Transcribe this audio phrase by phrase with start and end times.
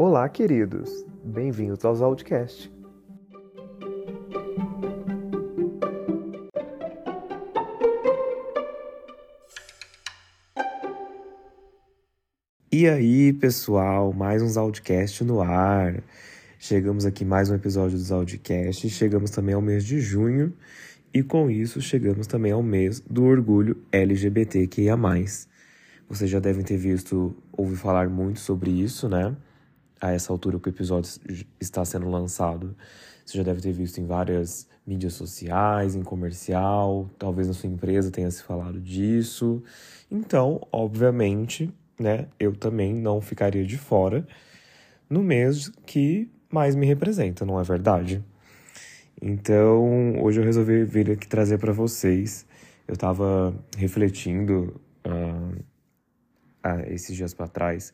[0.00, 1.04] Olá, queridos!
[1.24, 2.72] Bem-vindos aos Outcast.
[12.70, 16.00] E aí, pessoal, mais uns Outcast no ar.
[16.60, 20.54] Chegamos aqui mais um episódio dos Outcast, chegamos também ao mês de junho
[21.12, 24.96] e com isso chegamos também ao mês do orgulho LGBTQIA+.
[26.08, 29.36] Vocês já devem ter visto, ouvir falar muito sobre isso, né?
[30.00, 31.10] A essa altura que o episódio
[31.60, 32.76] está sendo lançado,
[33.24, 38.10] você já deve ter visto em várias mídias sociais, em comercial, talvez na sua empresa
[38.10, 39.62] tenha se falado disso.
[40.10, 44.26] Então, obviamente, né, eu também não ficaria de fora
[45.10, 48.24] no mês que mais me representa, não é verdade?
[49.20, 52.46] Então, hoje eu resolvi vir aqui trazer para vocês.
[52.86, 55.62] Eu estava refletindo uh,
[56.86, 57.92] esses dias para trás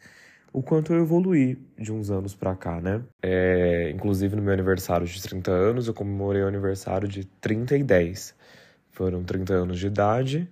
[0.54, 3.02] o quanto eu evoluí de uns anos para cá, né?
[3.20, 7.82] É, inclusive no meu aniversário de 30 anos, eu comemorei o aniversário de 30 e
[7.82, 8.37] 10.
[8.88, 10.48] Foram 30 anos de idade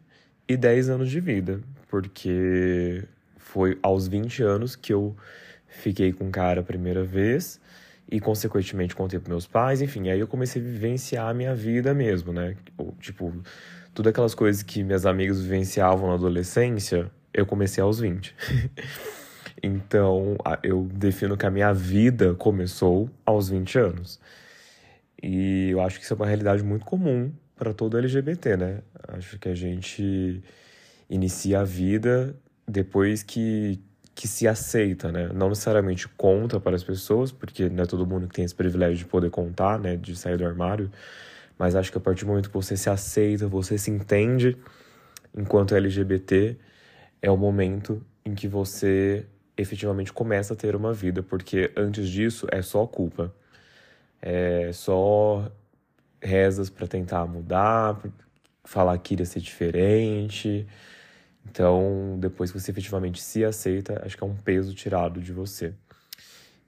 [0.49, 3.05] e 10 anos de vida, porque
[3.37, 5.15] foi aos 20 anos que eu
[5.69, 7.61] fiquei com cara a primeira vez
[8.11, 10.09] e, consequentemente, contei para meus pais, enfim.
[10.09, 12.57] Aí eu comecei a vivenciar a minha vida mesmo, né?
[12.99, 13.33] Tipo,
[13.95, 18.35] tudo aquelas coisas que minhas amigas vivenciavam na adolescência, eu comecei aos 20.
[19.63, 24.21] então, eu defino que a minha vida começou aos 20 anos.
[25.23, 28.79] E eu acho que isso é uma realidade muito comum para todo LGBT, né?
[29.09, 30.43] Acho que a gente
[31.09, 32.35] inicia a vida
[32.67, 33.81] depois que,
[34.17, 35.31] que se aceita, né?
[35.33, 38.99] Não necessariamente conta para as pessoas, porque não é todo mundo que tem esse privilégio
[38.99, 39.97] de poder contar, né?
[39.97, 40.91] De sair do armário.
[41.57, 44.57] Mas acho que a partir do momento que você se aceita, você se entende
[45.37, 46.57] enquanto LGBT,
[47.21, 49.25] é o momento em que você
[49.57, 53.35] efetivamente começa a ter uma vida, porque antes disso é só culpa.
[54.21, 55.51] É só
[56.21, 58.01] rezas para tentar mudar,
[58.65, 60.67] falar que iria ser diferente,
[61.49, 65.75] então, depois que você efetivamente se aceita, acho que é um peso tirado de você.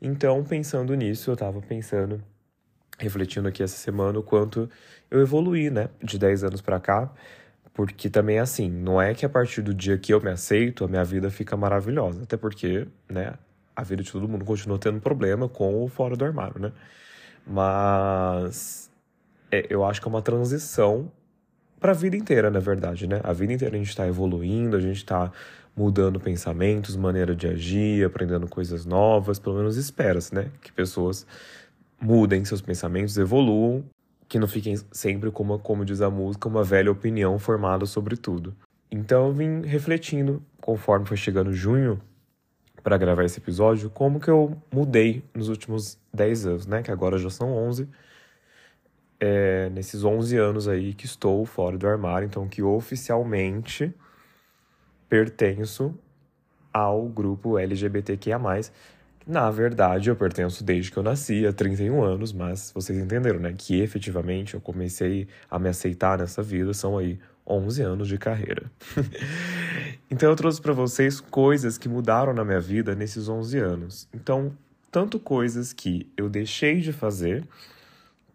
[0.00, 2.22] Então, pensando nisso, eu estava pensando,
[2.98, 4.68] refletindo aqui essa semana, o quanto
[5.10, 7.12] eu evoluí, né, de 10 anos para cá,
[7.74, 10.88] porque também assim, não é que a partir do dia que eu me aceito, a
[10.88, 13.34] minha vida fica maravilhosa, até porque, né,
[13.74, 16.72] a vida de todo mundo continua tendo problema com o fora do armário, né?
[17.44, 18.90] Mas
[19.50, 21.10] é, eu acho que é uma transição
[21.80, 23.20] para a vida inteira, na verdade, né?
[23.24, 25.32] A vida inteira a gente está evoluindo, a gente está
[25.76, 30.50] mudando pensamentos, maneira de agir, aprendendo coisas novas, pelo menos espera-se, né?
[30.62, 31.26] Que pessoas
[32.00, 33.84] mudem seus pensamentos, evoluam,
[34.28, 38.54] que não fiquem sempre como, como diz a música, uma velha opinião formada sobre tudo.
[38.90, 42.00] Então eu vim refletindo, conforme foi chegando junho,
[42.82, 46.82] para gravar esse episódio, como que eu mudei nos últimos 10 anos, né?
[46.82, 47.88] Que agora já são 11
[49.18, 53.94] é, nesses 11 anos aí que estou fora do armário, então que oficialmente
[55.08, 55.94] pertenço
[56.72, 58.38] ao grupo LGBTQIA+.
[59.26, 63.54] Na verdade, eu pertenço desde que eu nasci, há 31 anos, mas vocês entenderam, né?
[63.56, 68.70] Que efetivamente eu comecei a me aceitar nessa vida, são aí 11 anos de carreira.
[70.10, 74.08] então eu trouxe para vocês coisas que mudaram na minha vida nesses 11 anos.
[74.12, 74.52] Então,
[74.90, 77.46] tanto coisas que eu deixei de fazer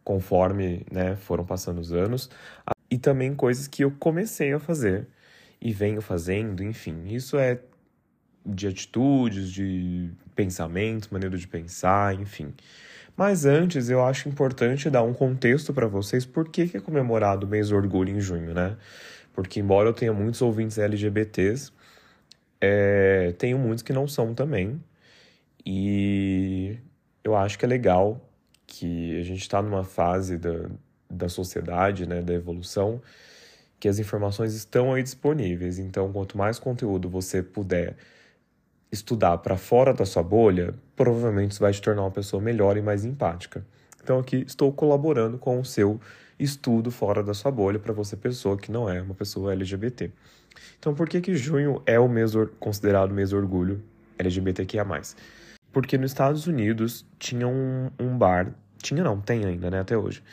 [0.09, 2.31] conforme né, foram passando os anos,
[2.89, 5.07] e também coisas que eu comecei a fazer
[5.61, 7.59] e venho fazendo, enfim, isso é
[8.45, 12.53] de atitudes, de pensamentos, maneira de pensar, enfim.
[13.15, 17.49] Mas antes, eu acho importante dar um contexto para vocês por que, é comemorado o
[17.49, 18.77] mês do orgulho em junho, né?
[19.33, 21.71] Porque, embora eu tenha muitos ouvintes LGBTs,
[22.61, 24.81] é, tenho muitos que não são também.
[25.65, 26.77] E
[27.23, 28.21] eu acho que é legal
[28.65, 30.69] que a gente está numa fase da,
[31.09, 33.01] da sociedade, né, da evolução,
[33.79, 35.79] que as informações estão aí disponíveis.
[35.79, 37.95] Então, quanto mais conteúdo você puder
[38.91, 42.81] estudar para fora da sua bolha, provavelmente isso vai te tornar uma pessoa melhor e
[42.81, 43.65] mais empática.
[44.01, 45.99] Então, aqui estou colaborando com o seu
[46.39, 50.11] estudo fora da sua bolha para você, pessoa que não é uma pessoa LGBT.
[50.79, 53.83] Então, por que, que junho é o mês considerado mês orgulho
[54.17, 54.85] LGBTQIA?
[55.71, 60.23] Porque nos Estados Unidos tinha um, um bar, tinha não, tem ainda, né, até hoje,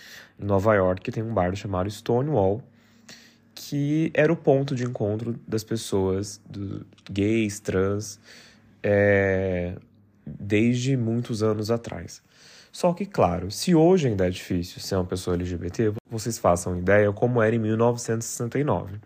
[0.41, 2.63] em Nova York tem um bar chamado Stonewall,
[3.69, 8.21] que era o ponto de encontro das pessoas, do, gays, trans,
[8.81, 9.75] é,
[10.25, 12.23] desde muitos anos atrás.
[12.71, 17.11] Só que, claro, se hoje ainda é difícil ser uma pessoa LGBT, vocês façam ideia
[17.13, 19.01] como era em 1969.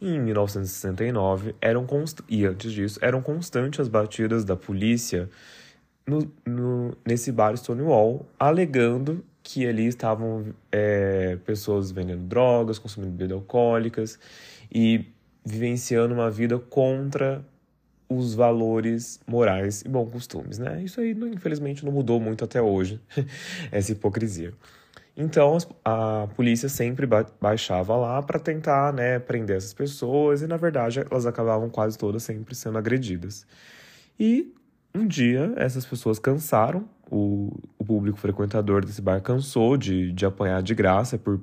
[0.00, 2.20] E em 1969, eram const...
[2.28, 5.30] e antes disso, eram constantes as batidas da polícia
[6.04, 13.38] no, no, nesse bar Stonewall, alegando que ali estavam é, pessoas vendendo drogas, consumindo bebidas
[13.38, 14.18] alcoólicas
[14.70, 15.06] e
[15.42, 17.42] vivenciando uma vida contra
[18.10, 20.82] os valores morais e bons costumes, né?
[20.82, 23.00] Isso aí, infelizmente, não mudou muito até hoje,
[23.72, 24.52] essa hipocrisia.
[25.16, 27.06] Então, a polícia sempre
[27.40, 32.22] baixava lá para tentar, né, prender essas pessoas e, na verdade, elas acabavam quase todas
[32.22, 33.46] sempre sendo agredidas.
[34.20, 34.52] E
[34.94, 40.62] um dia, essas pessoas cansaram, o, o público frequentador desse bar cansou de, de apanhar
[40.62, 41.40] de graça por,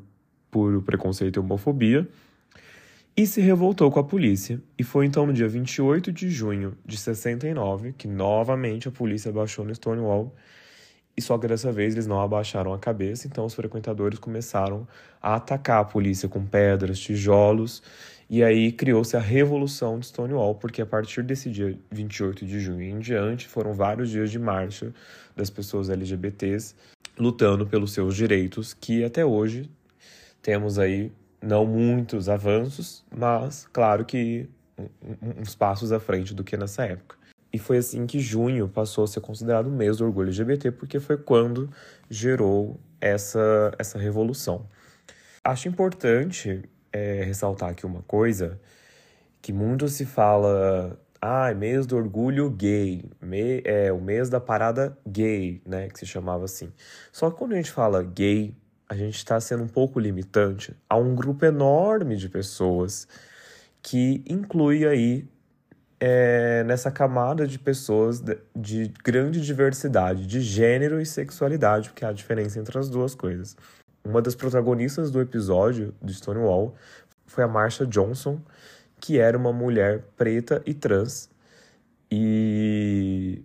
[0.51, 2.07] por preconceito e homofobia
[3.17, 4.61] e se revoltou com a polícia.
[4.77, 9.63] E foi então no dia 28 de junho de 69 que novamente a polícia baixou
[9.63, 10.35] no Stonewall.
[11.17, 14.85] E só que dessa vez eles não abaixaram a cabeça, então os frequentadores começaram
[15.21, 17.81] a atacar a polícia com pedras, tijolos,
[18.29, 22.81] e aí criou-se a Revolução de Stonewall, porque a partir desse dia 28 de junho
[22.81, 24.93] em diante foram vários dias de marcha
[25.35, 26.75] das pessoas LGBTs
[27.17, 29.69] lutando pelos seus direitos, que até hoje
[30.41, 31.11] temos aí
[31.41, 34.49] não muitos avanços, mas claro que
[35.39, 37.15] uns passos à frente do que nessa época.
[37.53, 40.99] E foi assim que junho passou a ser considerado o mês do orgulho LGBT, porque
[40.99, 41.69] foi quando
[42.09, 44.67] gerou essa, essa revolução.
[45.43, 46.63] Acho importante
[46.95, 48.57] é, ressaltar aqui uma coisa,
[49.41, 54.39] que muito se fala, ah, é mês do orgulho gay, me, é o mês da
[54.39, 56.71] parada gay, né, que se chamava assim.
[57.11, 58.55] Só que quando a gente fala gay,
[58.87, 63.07] a gente está sendo um pouco limitante a um grupo enorme de pessoas
[63.81, 65.27] que inclui aí
[65.99, 72.13] é, nessa camada de pessoas de, de, grande diversidade de gênero e sexualidade, porque há
[72.13, 73.57] diferença entre as duas coisas.
[74.05, 76.75] Uma das protagonistas do episódio de Stonewall
[77.25, 78.39] foi a Marsha Johnson,
[78.99, 81.27] que era uma mulher preta e trans.
[82.11, 83.43] E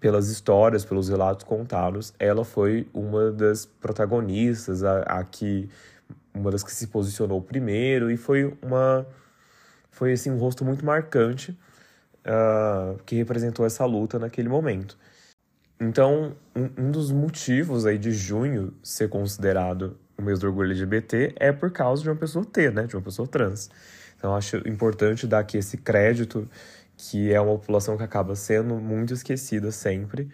[0.00, 5.70] pelas histórias, pelos relatos contados, ela foi uma das protagonistas, a, a que
[6.34, 9.06] uma das que se posicionou primeiro e foi uma
[9.90, 11.56] foi assim um rosto muito marcante
[12.24, 14.98] uh, que representou essa luta naquele momento.
[15.80, 21.34] Então, um, um, dos motivos aí de junho ser considerado o mês do orgulho LGBT
[21.36, 23.70] é por causa de uma pessoa T, né, de uma pessoa trans.
[24.16, 26.48] Então, acho importante dar aqui esse crédito
[26.96, 30.28] que é uma população que acaba sendo muito esquecida sempre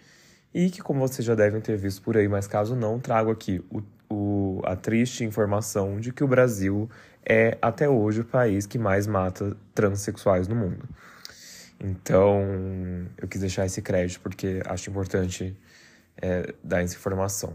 [0.51, 3.63] e que, como vocês já devem ter visto por aí, mas caso não, trago aqui
[3.69, 6.89] o, o, a triste informação de que o Brasil
[7.23, 10.87] é, até hoje, o país que mais mata transexuais no mundo.
[11.79, 12.41] Então,
[13.17, 15.55] eu quis deixar esse crédito porque acho importante
[16.21, 17.53] é, dar essa informação.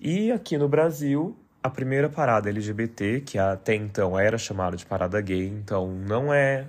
[0.00, 5.20] E aqui no Brasil, a primeira parada LGBT, que até então era chamada de parada
[5.20, 6.66] gay, então não é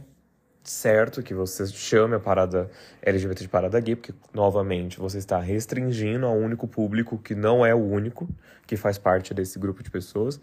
[0.63, 2.69] certo que você chame a parada
[3.01, 7.65] LGBT de parada gay, porque, novamente, você está restringindo a um único público que não
[7.65, 8.27] é o único
[8.67, 10.39] que faz parte desse grupo de pessoas.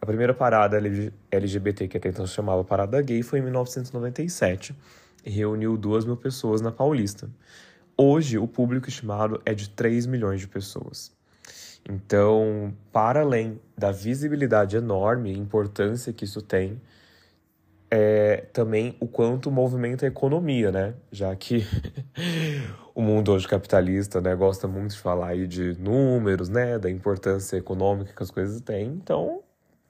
[0.00, 0.78] A primeira parada
[1.30, 4.76] LGBT, que até então se chamava Parada Gay, foi em 1997 e
[5.30, 7.30] reuniu duas mil pessoas na Paulista.
[7.96, 11.12] Hoje, o público estimado é de 3 milhões de pessoas.
[11.88, 16.80] Então, para além da visibilidade enorme e importância que isso tem,
[17.90, 20.94] é também o quanto movimenta a economia, né?
[21.10, 21.64] Já que
[22.94, 26.78] o mundo hoje capitalista né, gosta muito de falar aí de números, né?
[26.78, 28.88] Da importância econômica que as coisas têm.
[28.88, 29.42] Então,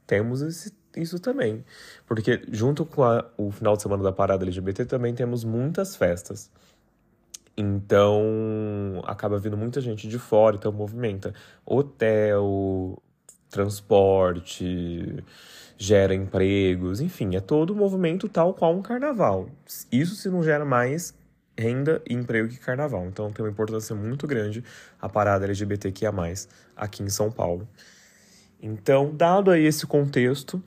[0.07, 1.65] temos esse, isso também.
[2.07, 6.51] Porque junto com a, o final de semana da parada LGBT também temos muitas festas.
[7.57, 11.35] Então, acaba vindo muita gente de fora, então movimenta
[11.67, 13.03] hotel,
[13.51, 15.25] transporte,
[15.77, 19.49] gera empregos, enfim, é todo um movimento tal qual um carnaval.
[19.91, 21.15] Isso se não gera mais
[21.59, 23.07] renda e emprego que carnaval.
[23.07, 24.63] Então tem uma importância muito grande
[25.01, 26.13] a parada LGBTQIA+,
[26.77, 27.69] aqui em São Paulo.
[28.61, 30.63] Então, dado aí esse contexto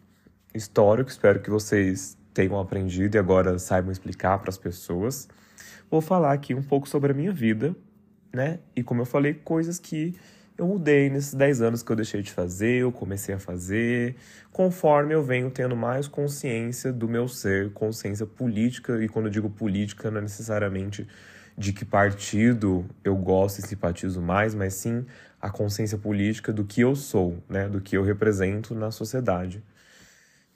[0.53, 5.27] histórico, espero que vocês tenham aprendido e agora saibam explicar para as pessoas,
[5.89, 7.75] vou falar aqui um pouco sobre a minha vida,
[8.34, 8.60] né?
[8.75, 10.15] E como eu falei, coisas que
[10.58, 14.15] eu mudei nesses 10 anos que eu deixei de fazer, eu comecei a fazer,
[14.51, 19.50] conforme eu venho tendo mais consciência do meu ser, consciência política, e quando eu digo
[19.50, 21.08] política, não é necessariamente
[21.58, 25.05] de que partido eu gosto e simpatizo mais, mas sim
[25.41, 29.63] a consciência política do que eu sou, né, do que eu represento na sociedade,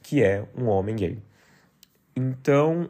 [0.05, 1.17] que é um homem gay.
[2.15, 2.87] Então,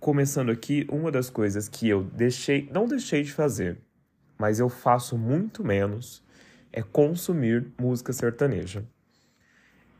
[0.00, 3.78] começando aqui, uma das coisas que eu deixei, não deixei de fazer,
[4.36, 6.24] mas eu faço muito menos
[6.72, 8.84] é consumir música sertaneja.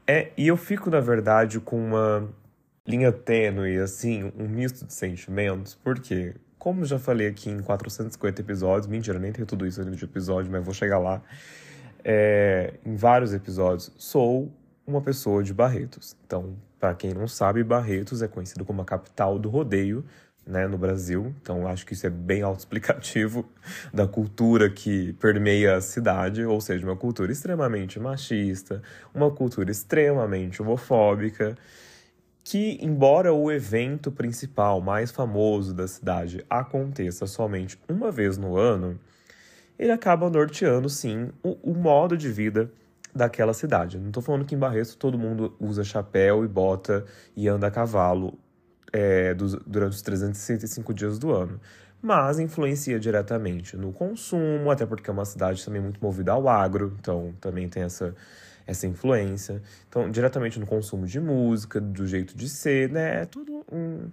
[0.09, 2.29] É, e eu fico, na verdade, com uma
[2.85, 8.88] linha tênue, assim, um misto de sentimentos, porque como já falei aqui em 450 episódios,
[8.88, 11.23] mentira, nem tenho tudo isso ainda de episódio, mas vou chegar lá.
[12.03, 14.53] É, em vários episódios, sou
[14.87, 16.17] uma pessoa de Barretos.
[16.26, 20.05] Então, para quem não sabe, Barretos é conhecido como a capital do rodeio
[20.47, 21.35] né, no Brasil.
[21.41, 23.49] Então, acho que isso é bem autoexplicativo
[23.93, 28.83] da cultura que permeia a cidade, ou seja, uma cultura extremamente machista,
[29.14, 31.57] uma cultura extremamente homofóbica,
[32.43, 39.00] que, embora o evento principal mais famoso da cidade aconteça somente uma vez no ano,
[39.79, 42.71] ele acaba norteando, sim, o, o modo de vida
[43.14, 43.99] daquela cidade.
[43.99, 47.04] Não estou falando que em Barreto todo mundo usa chapéu e bota
[47.37, 48.38] e anda a cavalo
[48.92, 51.61] é, dos, durante os 365 dias do ano.
[52.02, 56.94] Mas influencia diretamente no consumo, até porque é uma cidade também muito movida ao agro,
[57.00, 58.14] então também tem essa,
[58.66, 59.62] essa influência.
[59.88, 63.23] Então, diretamente no consumo de música, do jeito de ser, né?
[63.23, 64.11] É tudo um,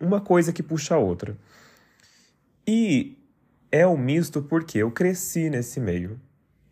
[0.00, 1.36] uma coisa que puxa a outra.
[2.66, 3.16] E
[3.70, 6.20] é um misto porque eu cresci nesse meio.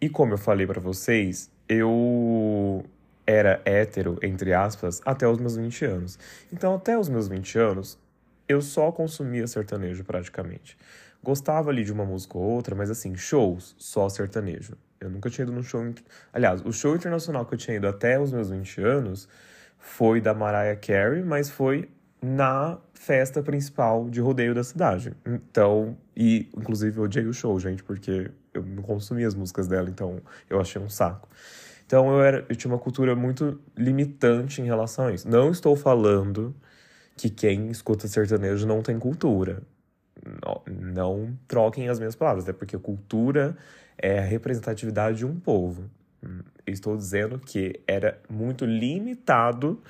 [0.01, 2.85] E como eu falei para vocês, eu
[3.27, 6.19] era hétero, entre aspas, até os meus 20 anos.
[6.53, 7.99] Então, até os meus 20 anos,
[8.49, 10.79] eu só consumia sertanejo praticamente.
[11.23, 14.77] Gostava ali de uma música ou outra, mas assim, shows, só sertanejo.
[14.99, 15.83] Eu nunca tinha ido num show.
[16.33, 19.29] Aliás, o show internacional que eu tinha ido até os meus 20 anos
[19.79, 21.89] foi da Mariah Carey, mas foi
[22.21, 25.15] na festa principal de rodeio da cidade.
[25.25, 29.89] Então, e inclusive eu odiei o show, gente, porque eu não consumia as músicas dela,
[29.89, 30.21] então
[30.51, 31.29] eu achei um saco.
[31.87, 35.29] Então eu, era, eu tinha uma cultura muito limitante em relação a isso.
[35.29, 36.55] Não estou falando
[37.17, 39.63] que quem escuta sertanejo não tem cultura.
[40.45, 43.57] Não, não troquem as minhas palavras, até porque cultura
[43.97, 45.89] é a representatividade de um povo.
[46.67, 49.81] Estou dizendo que era muito limitado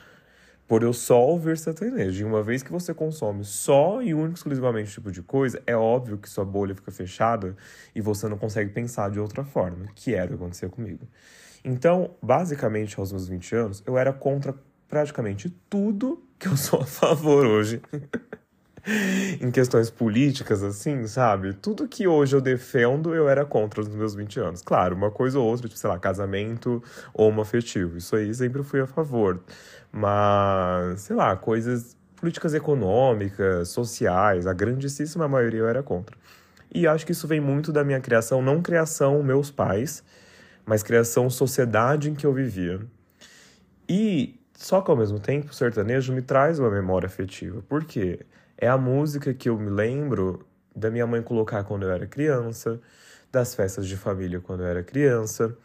[0.68, 2.20] por eu só ouvir sertanejo.
[2.20, 5.75] E uma vez que você consome só e único exclusivamente esse tipo de coisa, é
[5.75, 7.56] óbvio que sua bolha fica fechada
[7.94, 11.08] e você não consegue pensar de outra forma, que era o que acontecia comigo.
[11.64, 14.54] Então, basicamente, aos meus 20 anos, eu era contra
[14.87, 17.80] praticamente tudo que eu sou a favor hoje.
[19.40, 21.52] em questões políticas, assim, sabe?
[21.52, 24.62] Tudo que hoje eu defendo, eu era contra nos meus 20 anos.
[24.62, 26.82] Claro, uma coisa ou outra, tipo, sei lá, casamento
[27.12, 27.97] ou afetivo.
[27.97, 29.40] Isso aí sempre fui a favor.
[29.92, 36.16] Mas, sei lá, coisas políticas econômicas, sociais, a grandíssima maioria eu era contra.
[36.73, 40.02] E acho que isso vem muito da minha criação, não criação meus pais,
[40.66, 42.80] mas criação sociedade em que eu vivia.
[43.88, 47.62] E só que ao mesmo tempo o sertanejo me traz uma memória afetiva.
[47.62, 48.26] Por quê?
[48.58, 52.80] É a música que eu me lembro da minha mãe colocar quando eu era criança,
[53.30, 55.56] das festas de família quando eu era criança,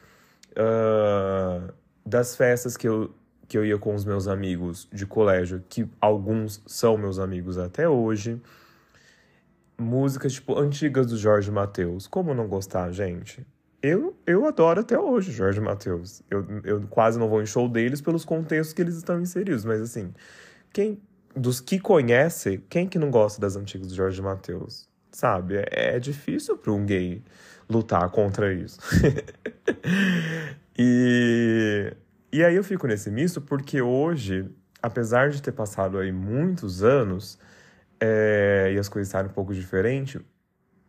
[0.51, 1.73] uh,
[2.05, 3.13] das festas que eu,
[3.47, 7.89] que eu ia com os meus amigos de colégio, que alguns são meus amigos até
[7.89, 8.39] hoje.
[9.77, 12.05] Músicas, tipo, antigas do Jorge Mateus.
[12.05, 13.45] Como não gostar, gente?
[13.83, 16.23] eu, eu adoro até hoje Jorge Matheus.
[16.31, 19.81] Eu, eu quase não vou em show deles pelos contextos que eles estão inseridos, mas
[19.81, 20.13] assim,
[20.71, 21.01] quem
[21.35, 24.87] dos que conhece, quem que não gosta das antigas do Jorge Matheus?
[25.11, 25.57] Sabe?
[25.57, 27.23] É, é difícil para um gay
[27.69, 28.79] lutar contra isso.
[30.77, 31.93] e,
[32.31, 34.47] e aí eu fico nesse misto porque hoje,
[34.81, 37.39] apesar de ter passado aí muitos anos
[37.99, 40.21] é, e as coisas estarem um pouco diferentes,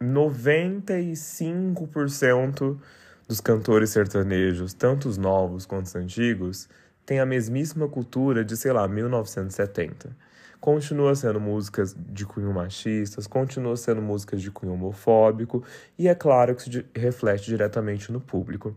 [0.03, 2.79] 95%
[3.27, 6.69] dos cantores sertanejos, tanto os novos quanto os antigos,
[7.07, 10.17] têm a mesmíssima cultura de, sei lá, 1970.
[10.65, 15.63] Continua sendo músicas de cunho machistas, continua sendo músicas de cunho homofóbico,
[15.99, 18.75] e é claro que isso reflete diretamente no público.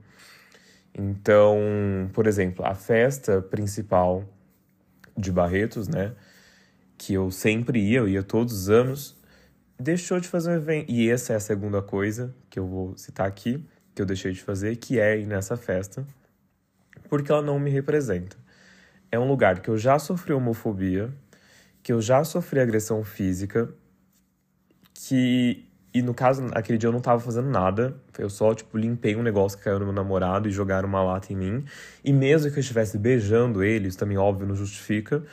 [0.94, 1.58] Então,
[2.12, 4.25] por exemplo, a festa principal
[5.17, 6.13] de Barretos, né,
[6.98, 9.15] que eu sempre ia, eu ia todos os anos,
[9.79, 10.91] deixou de fazer um evento.
[10.91, 13.65] E essa é a segunda coisa que eu vou citar aqui,
[13.96, 16.06] que eu deixei de fazer, que é ir nessa festa,
[17.08, 18.36] porque ela não me representa.
[19.10, 21.13] É um lugar que eu já sofri homofobia,
[21.88, 23.74] que eu já sofri agressão física,
[24.94, 25.65] que.
[25.94, 27.96] E no caso, aquele dia eu não tava fazendo nada.
[28.20, 31.32] Eu só, tipo, limpei um negócio que caiu no meu namorado e jogaram uma lata
[31.32, 31.63] em mim.
[32.03, 35.24] E mesmo que eu estivesse beijando ele, isso também, óbvio, não justifica.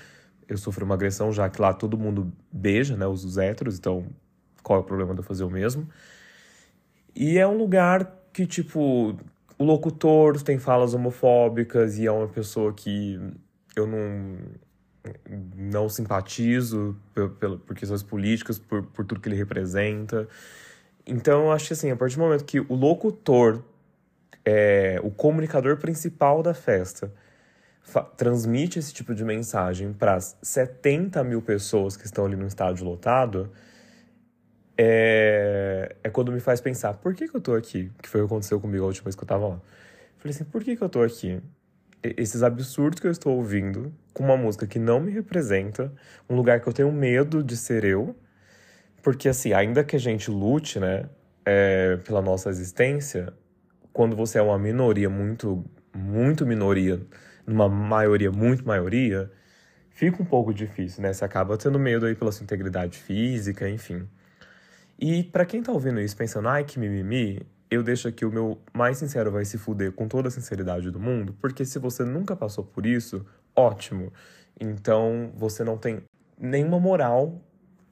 [0.48, 3.04] Eu sofri uma agressão, já que lá todo mundo beija, né?
[3.04, 4.06] Os, os héteros, então
[4.62, 5.88] qual é o problema de eu fazer o mesmo?
[7.16, 9.16] E é um lugar que, tipo,
[9.58, 13.18] o locutor tem falas homofóbicas e é uma pessoa que
[13.74, 14.38] eu não
[15.56, 20.26] não simpatizo por, por, por questões políticas, por, por tudo que ele representa.
[21.06, 23.62] Então, eu acho que, assim, a partir do momento que o locutor
[24.44, 27.12] é o comunicador principal da festa
[28.16, 32.84] transmite esse tipo de mensagem para as 70 mil pessoas que estão ali no estádio
[32.84, 33.50] lotado,
[34.76, 37.92] é, é quando me faz pensar, por que, que eu tô aqui?
[38.02, 39.60] Que foi o que aconteceu comigo a última vez que eu tava lá.
[40.18, 41.40] Falei assim, por que, que eu tô aqui?
[42.02, 45.92] Esses absurdos que eu estou ouvindo, com uma música que não me representa,
[46.30, 48.16] um lugar que eu tenho medo de ser eu,
[49.02, 51.10] porque assim, ainda que a gente lute, né,
[51.44, 53.34] é, pela nossa existência,
[53.92, 57.00] quando você é uma minoria muito, muito minoria,
[57.46, 59.30] numa maioria muito maioria,
[59.90, 61.12] fica um pouco difícil, né?
[61.12, 64.08] Você acaba tendo medo aí pela sua integridade física, enfim.
[64.98, 68.58] E para quem tá ouvindo isso pensando, ai que mimimi, eu deixo aqui o meu
[68.72, 72.34] mais sincero vai se fuder com toda a sinceridade do mundo, porque se você nunca
[72.36, 73.24] passou por isso,
[73.56, 74.12] ótimo.
[74.60, 76.02] Então você não tem
[76.38, 77.40] nenhuma moral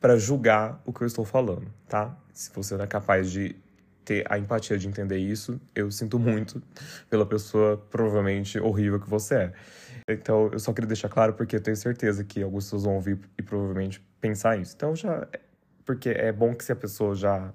[0.01, 2.17] para julgar o que eu estou falando, tá?
[2.33, 3.57] Se você não é capaz de
[4.05, 6.61] ter a empatia de entender isso, eu sinto muito
[7.09, 9.53] pela pessoa provavelmente horrível que você é.
[10.09, 13.19] Então, eu só queria deixar claro porque eu tenho certeza que algumas pessoas vão ouvir
[13.39, 14.75] e provavelmente pensar isso.
[14.75, 15.29] Então, já
[15.85, 17.53] porque é bom que se a pessoa já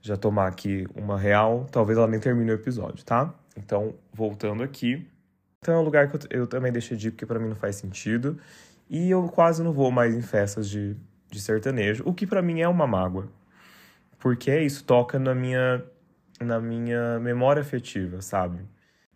[0.00, 3.34] já tomar aqui uma real, talvez ela nem termine o episódio, tá?
[3.56, 5.08] Então, voltando aqui,
[5.64, 7.56] então é um lugar que eu, eu também deixei de ir porque para mim não
[7.56, 8.38] faz sentido.
[8.88, 10.94] E eu quase não vou mais em festas de,
[11.30, 13.28] de sertanejo, o que para mim é uma mágoa.
[14.18, 15.82] Porque é isso, toca na minha
[16.38, 18.58] na minha memória afetiva, sabe?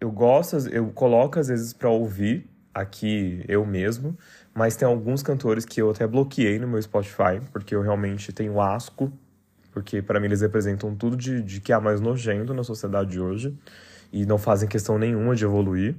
[0.00, 4.17] Eu gosto, eu coloco às vezes para ouvir aqui eu mesmo,
[4.55, 8.59] mas tem alguns cantores que eu até bloqueei no meu Spotify, porque eu realmente tenho
[8.61, 9.12] asco,
[9.73, 13.55] porque para mim eles representam tudo de, de que há mais nojento na sociedade hoje
[14.12, 15.97] e não fazem questão nenhuma de evoluir.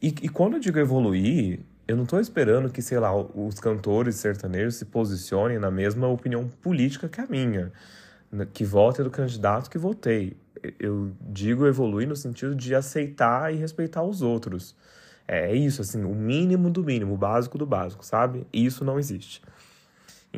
[0.00, 4.16] E, e quando eu digo evoluir, eu não estou esperando que, sei lá, os cantores
[4.16, 7.72] sertanejos se posicionem na mesma opinião política que a minha,
[8.30, 10.36] né, que votem do candidato que votei.
[10.78, 14.76] Eu digo evoluir no sentido de aceitar e respeitar os outros.
[15.26, 18.46] É isso, assim, o mínimo do mínimo, o básico do básico, sabe?
[18.52, 19.42] Isso não existe.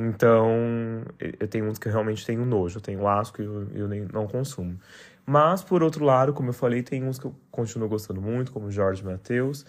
[0.01, 1.05] Então,
[1.39, 4.09] eu tenho uns que eu realmente tenho nojo, eu tenho asco e eu, eu nem,
[4.11, 4.81] não consumo.
[5.27, 8.71] Mas, por outro lado, como eu falei, tem uns que eu continuo gostando muito, como
[8.71, 9.67] Jorge Mateus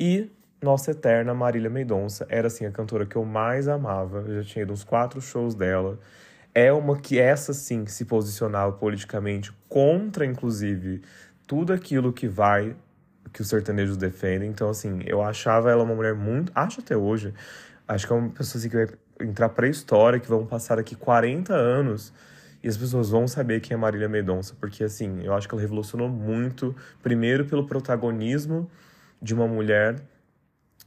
[0.00, 0.30] e
[0.62, 4.24] nossa eterna Marília Mendonça era assim a cantora que eu mais amava.
[4.26, 5.98] Eu já tinha ido uns quatro shows dela.
[6.54, 11.02] É uma que essa sim se posicionava politicamente contra, inclusive,
[11.46, 12.74] tudo aquilo que vai
[13.32, 14.48] que os sertanejos defendem.
[14.48, 16.50] Então, assim, eu achava ela uma mulher muito.
[16.54, 17.34] Acho até hoje.
[17.86, 18.86] Acho que é uma pessoa assim, que vai
[19.20, 22.12] entrar pra história, que vão passar aqui 40 anos
[22.62, 25.60] e as pessoas vão saber quem é Marília Mendonça, porque assim, eu acho que ela
[25.60, 28.70] revolucionou muito, primeiro pelo protagonismo
[29.20, 30.00] de uma mulher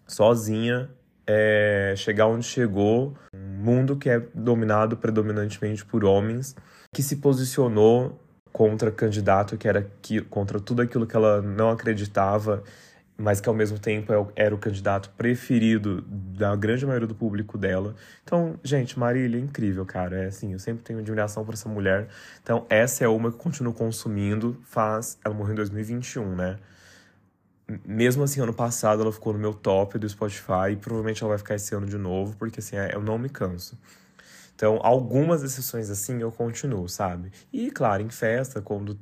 [0.08, 0.90] sozinha
[1.28, 6.56] é, chegar onde chegou, um mundo que é dominado predominantemente por homens,
[6.94, 8.20] que se posicionou
[8.52, 12.64] contra candidato que era que, contra tudo aquilo que ela não acreditava,
[13.18, 17.58] mas que ao mesmo tempo é era o candidato preferido da grande maioria do público
[17.58, 17.96] dela.
[18.24, 20.24] Então, gente, Marília é incrível, cara.
[20.24, 22.08] É assim, eu sempre tenho admiração por essa mulher.
[22.44, 24.56] Então, essa é uma que eu continuo consumindo.
[24.64, 26.58] Faz, ela morreu em 2021, né?
[27.86, 31.38] mesmo assim, ano passado ela ficou no meu top do Spotify e provavelmente ela vai
[31.38, 33.78] ficar esse ano de novo, porque assim, é, eu não me canso.
[34.56, 37.32] Então, algumas exceções assim eu continuo, sabe?
[37.52, 38.98] E claro, em festa, quando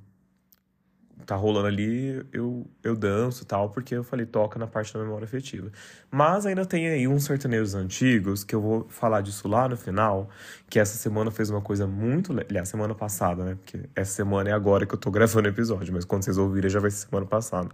[1.25, 4.99] tá rolando ali, eu, eu danço e tal, porque eu falei, toca na parte da
[4.99, 5.71] memória afetiva.
[6.11, 10.29] Mas ainda tem aí uns sertanejos antigos, que eu vou falar disso lá no final,
[10.69, 12.31] que essa semana fez uma coisa muito.
[12.31, 13.55] Aliás, semana passada, né?
[13.55, 16.69] Porque essa semana é agora que eu tô gravando o episódio, mas quando vocês ouvirem
[16.69, 17.69] já vai ser semana passada.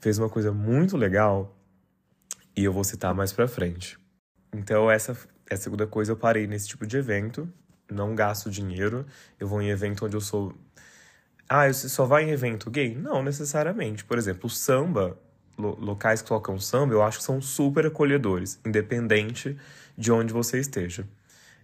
[0.00, 1.54] Fez uma coisa muito legal
[2.56, 3.98] e eu vou citar mais pra frente.
[4.52, 5.16] Então, essa
[5.50, 7.48] é a segunda coisa, eu parei nesse tipo de evento,
[7.90, 9.06] não gasto dinheiro,
[9.38, 10.54] eu vou em evento onde eu sou
[11.48, 12.94] ah, você só vai em evento gay?
[12.94, 14.04] Não necessariamente.
[14.04, 15.16] Por exemplo, o samba,
[15.56, 19.56] lo locais que tocam samba, eu acho que são super acolhedores, independente
[19.96, 21.04] de onde você esteja.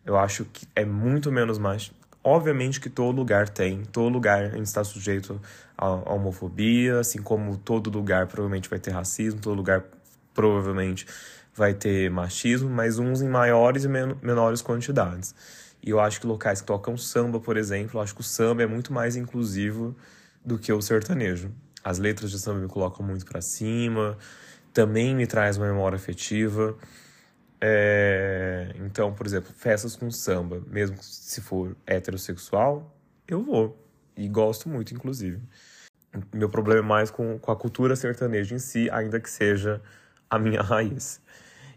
[0.05, 1.92] Eu acho que é muito menos mais.
[2.23, 5.38] Obviamente que todo lugar tem, todo lugar a gente está sujeito
[5.77, 9.85] a homofobia, assim como todo lugar provavelmente vai ter racismo, todo lugar
[10.33, 11.07] provavelmente
[11.55, 15.35] vai ter machismo, mas uns em maiores e men menores quantidades.
[15.85, 18.62] E eu acho que locais que tocam samba, por exemplo, eu acho que o samba
[18.62, 19.94] é muito mais inclusivo
[20.42, 21.53] do que o sertanejo.
[21.83, 24.16] As letras de samba me colocam muito para cima,
[24.73, 26.75] também me traz uma memória afetiva.
[27.61, 28.75] É...
[28.77, 32.97] Então, por exemplo, festas com samba, mesmo se for heterossexual,
[33.29, 33.79] eu vou.
[34.16, 35.38] E gosto muito, inclusive.
[36.33, 39.83] Meu problema é mais com, com a cultura sertaneja em si, ainda que seja
[40.31, 41.20] a minha raiz.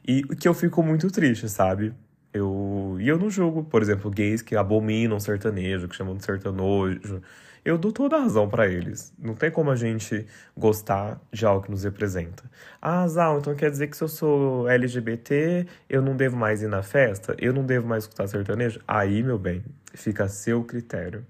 [0.08, 1.94] E que eu fico muito triste, sabe?
[2.34, 7.22] Eu, e eu não julgo, por exemplo, gays que abominam sertanejo, que chamam de sertanojo.
[7.66, 9.14] Eu dou toda a razão para eles.
[9.18, 12.44] Não tem como a gente gostar de algo que nos representa.
[12.82, 16.68] Ah, Zal, então quer dizer que se eu sou LGBT, eu não devo mais ir
[16.68, 17.36] na festa?
[17.40, 18.80] Eu não devo mais escutar sertanejo?
[18.88, 19.64] Aí, meu bem,
[19.94, 21.26] fica a seu critério.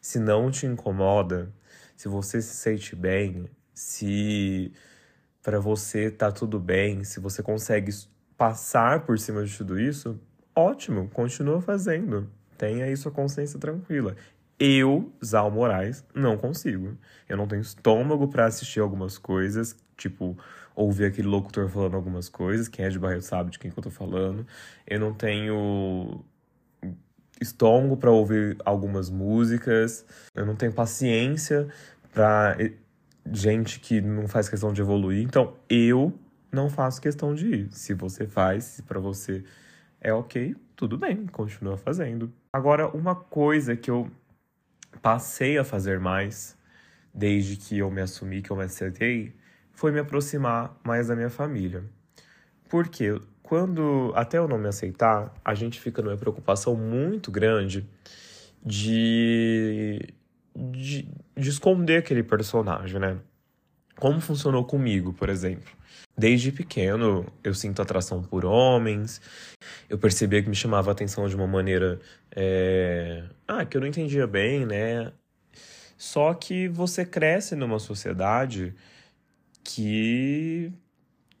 [0.00, 1.52] Se não te incomoda,
[1.96, 4.72] se você se sente bem, se
[5.42, 7.92] para você tá tudo bem, se você consegue
[8.36, 10.18] passar por cima de tudo isso,
[10.54, 12.30] ótimo, continua fazendo.
[12.56, 14.16] Tenha aí sua consciência tranquila.
[14.58, 16.96] Eu, Zal Moraes, não consigo.
[17.28, 20.38] Eu não tenho estômago para assistir algumas coisas, tipo,
[20.74, 22.68] ouvir aquele locutor falando algumas coisas.
[22.68, 24.46] Quem é de Barreto sabe de quem que eu tô falando.
[24.86, 26.24] Eu não tenho
[27.40, 30.04] estômago para ouvir algumas músicas.
[30.34, 31.68] Eu não tenho paciência
[32.12, 32.56] para
[33.32, 35.24] gente que não faz questão de evoluir.
[35.24, 36.12] Então, eu
[36.52, 37.68] não faço questão de ir.
[37.72, 39.44] Se você faz, se para você
[40.04, 42.30] é ok, tudo bem, continua fazendo.
[42.52, 44.10] Agora, uma coisa que eu
[45.00, 46.56] passei a fazer mais
[47.12, 49.34] desde que eu me assumi, que eu me aceitei,
[49.72, 51.82] foi me aproximar mais da minha família.
[52.68, 57.88] Porque quando até eu não me aceitar, a gente fica numa preocupação muito grande
[58.62, 60.14] de,
[60.54, 63.18] de, de esconder aquele personagem, né?
[63.98, 65.70] Como funcionou comigo, por exemplo.
[66.16, 69.20] Desde pequeno, eu sinto atração por homens.
[69.88, 73.24] Eu percebia que me chamava a atenção de uma maneira é...
[73.48, 75.12] ah, que eu não entendia bem, né?
[75.96, 78.74] Só que você cresce numa sociedade
[79.62, 80.72] que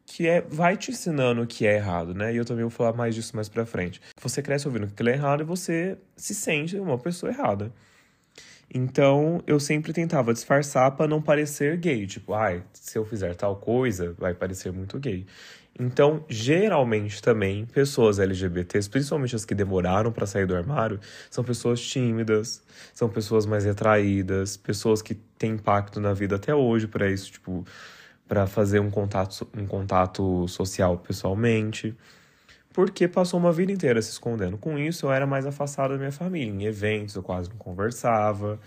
[0.06, 2.32] que é vai te ensinando o que é errado, né?
[2.32, 4.00] E eu também vou falar mais disso mais para frente.
[4.20, 7.72] Você cresce ouvindo que é errado e você se sente uma pessoa errada.
[8.72, 12.06] Então, eu sempre tentava disfarçar para não parecer gay.
[12.06, 15.26] Tipo, ai, se eu fizer tal coisa, vai parecer muito gay.
[15.78, 21.80] Então, geralmente também, pessoas LGBTs, principalmente as que demoraram para sair do armário, são pessoas
[21.80, 27.32] tímidas, são pessoas mais retraídas, pessoas que têm impacto na vida até hoje para isso,
[27.32, 27.64] tipo,
[28.28, 31.96] para fazer um contato, um contato social pessoalmente
[32.74, 34.58] porque passou uma vida inteira se escondendo.
[34.58, 36.52] Com isso, eu era mais afastado da minha família.
[36.52, 38.58] Em eventos, eu quase não conversava,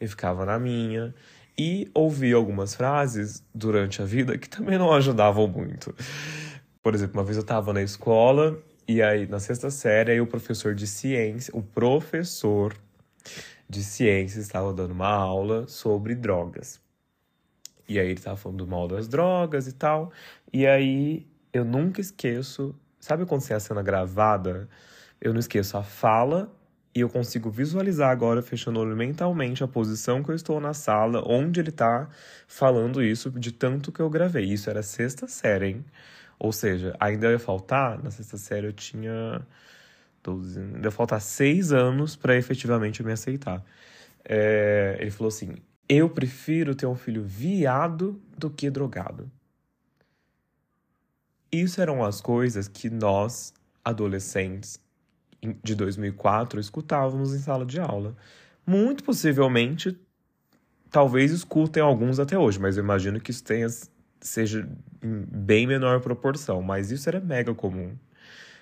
[0.00, 1.14] eu ficava na minha.
[1.56, 5.94] E ouvi algumas frases durante a vida que também não ajudavam muito.
[6.82, 10.26] Por exemplo, uma vez eu estava na escola e aí na sexta série aí o
[10.26, 12.74] professor de ciência, o professor
[13.68, 16.80] de ciência estava dando uma aula sobre drogas.
[17.88, 20.10] E aí ele estava falando do mal das drogas e tal.
[20.52, 24.68] E aí eu nunca esqueço Sabe quando é a cena gravada?
[25.20, 26.48] Eu não esqueço a fala
[26.94, 30.72] e eu consigo visualizar agora, fechando o olho mentalmente, a posição que eu estou na
[30.72, 32.08] sala, onde ele está
[32.46, 34.44] falando isso, de tanto que eu gravei.
[34.44, 35.84] Isso era sexta série, hein?
[36.38, 39.44] Ou seja, ainda ia faltar, na sexta série eu tinha
[40.22, 43.64] 12, ainda ia faltar seis anos para efetivamente me aceitar.
[44.24, 45.56] É, ele falou assim:
[45.88, 49.28] Eu prefiro ter um filho viado do que drogado.
[51.52, 53.52] Isso eram as coisas que nós,
[53.84, 54.80] adolescentes
[55.62, 58.16] de 2004, escutávamos em sala de aula.
[58.66, 59.98] Muito possivelmente,
[60.90, 63.66] talvez escutem alguns até hoje, mas eu imagino que isso tenha,
[64.18, 64.66] seja
[65.02, 66.62] em bem menor proporção.
[66.62, 67.94] Mas isso era mega comum.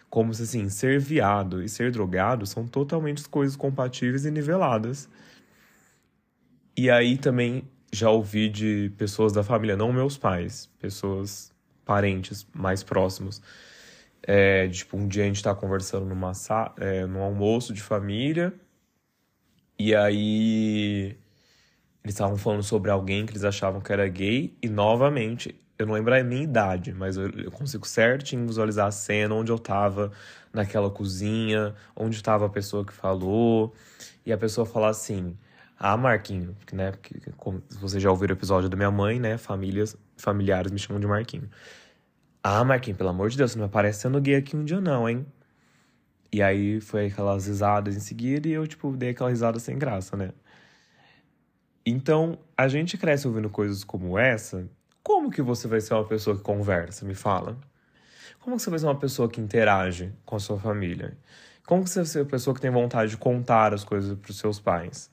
[0.09, 5.09] Como se, assim, ser viado e ser drogado são totalmente coisas compatíveis e niveladas.
[6.77, 11.53] E aí também já ouvi de pessoas da família, não meus pais, pessoas
[11.91, 13.43] parentes mais próximos.
[14.23, 16.31] É, tipo, um dia a gente tá conversando numa
[16.79, 18.55] é, num almoço de família,
[19.77, 21.19] e aí
[22.05, 25.95] eles estavam falando sobre alguém que eles achavam que era gay, e novamente, eu não
[25.95, 30.13] lembro a minha idade, mas eu, consigo certinho visualizar a cena onde eu tava
[30.53, 33.75] naquela cozinha, onde estava a pessoa que falou,
[34.25, 35.37] e a pessoa falar assim.
[35.77, 36.91] Ah, Marquinho, né?
[36.93, 39.39] Porque, como, se você já ouviu o episódio da minha mãe, né?
[39.39, 41.49] Famílias, familiares me chamam de Marquinho.
[42.43, 44.81] Ah, Marquinhos, pelo amor de Deus, você não vai aparecer sendo gay aqui um dia
[44.81, 45.27] não, hein?
[46.33, 50.17] E aí foi aquelas risadas em seguida e eu, tipo, dei aquela risada sem graça,
[50.17, 50.33] né?
[51.85, 54.69] Então, a gente cresce ouvindo coisas como essa.
[55.03, 57.05] Como que você vai ser uma pessoa que conversa?
[57.05, 57.59] Me fala.
[58.41, 61.17] Como que você vai ser uma pessoa que interage com a sua família?
[61.67, 64.31] Como que você vai ser uma pessoa que tem vontade de contar as coisas para
[64.31, 65.11] os seus pais?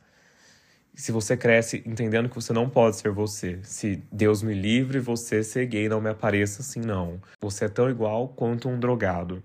[0.97, 5.43] Se você cresce entendendo que você não pode ser você, se Deus me livre, você
[5.43, 7.21] ser gay não me apareça assim, não.
[7.39, 9.43] Você é tão igual quanto um drogado.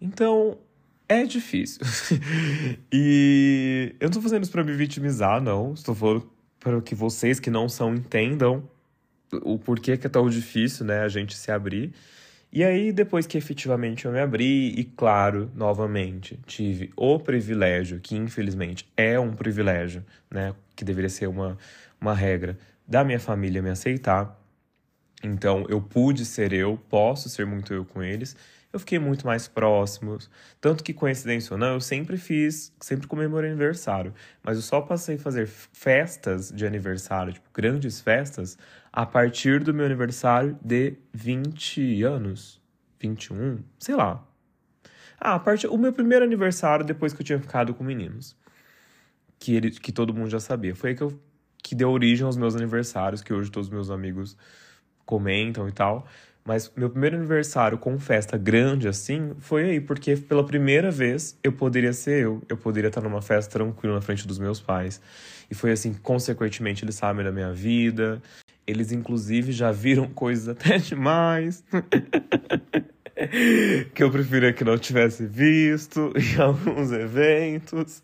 [0.00, 0.56] Então,
[1.06, 1.82] é difícil.
[2.90, 5.74] e eu não tô fazendo isso pra me vitimizar, não.
[5.74, 8.66] Estou falando para que vocês que não são entendam
[9.42, 11.92] o porquê que é tão difícil, né, a gente se abrir.
[12.52, 18.16] E aí, depois que efetivamente eu me abri, e claro, novamente, tive o privilégio, que
[18.16, 20.52] infelizmente é um privilégio, né?
[20.74, 21.56] Que deveria ser uma,
[22.00, 24.36] uma regra da minha família me aceitar.
[25.22, 28.36] Então, eu pude ser eu, posso ser muito eu com eles.
[28.72, 30.18] Eu fiquei muito mais próximo.
[30.60, 34.14] Tanto que, coincidência ou não, eu sempre fiz, sempre comemorei aniversário.
[34.42, 38.56] Mas eu só passei a fazer festas de aniversário, tipo, grandes festas,
[38.92, 42.60] a partir do meu aniversário de 20 anos.
[43.00, 44.26] 21, sei lá.
[45.18, 48.36] Ah, a partir, o meu primeiro aniversário depois que eu tinha ficado com meninos.
[49.38, 50.76] Que, ele, que todo mundo já sabia.
[50.76, 51.18] Foi aí que, eu,
[51.62, 54.36] que deu origem aos meus aniversários, que hoje todos os meus amigos
[55.04, 56.06] comentam e tal.
[56.44, 61.52] Mas meu primeiro aniversário com festa grande assim foi aí, porque pela primeira vez eu
[61.52, 62.42] poderia ser eu.
[62.48, 65.00] Eu poderia estar numa festa tranquila na frente dos meus pais.
[65.50, 68.22] E foi assim, consequentemente, eles sabem da minha vida.
[68.66, 71.64] Eles, inclusive, já viram coisas até demais.
[73.94, 78.02] que eu preferia que não tivesse visto em alguns eventos.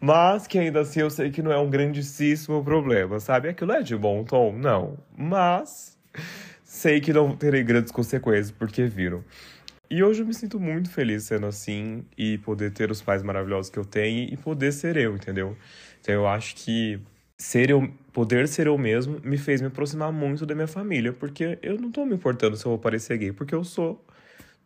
[0.00, 3.48] Mas que ainda assim eu sei que não é um grandíssimo problema, sabe?
[3.48, 4.52] Aquilo é de bom tom?
[4.52, 4.98] Não.
[5.16, 5.91] Mas
[6.64, 9.24] sei que não terei grandes consequências porque viram.
[9.90, 13.70] E hoje eu me sinto muito feliz sendo assim e poder ter os pais maravilhosos
[13.70, 15.56] que eu tenho e poder ser eu, entendeu?
[16.00, 16.98] Então eu acho que
[17.36, 21.58] ser eu, poder ser eu mesmo me fez me aproximar muito da minha família, porque
[21.62, 24.04] eu não tô me importando se eu vou parecer gay, porque eu sou.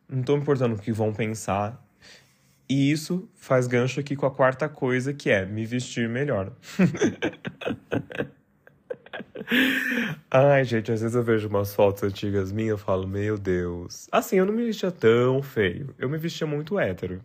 [0.08, 1.84] Não tô me importando o que vão pensar,
[2.68, 6.52] e isso faz gancho aqui com a quarta coisa, que é me vestir melhor.
[10.30, 14.08] Ai, gente, às vezes eu vejo umas fotos antigas minhas e falo, meu Deus.
[14.10, 15.94] Assim, eu não me vestia tão feio.
[15.98, 17.20] Eu me vestia muito hétero.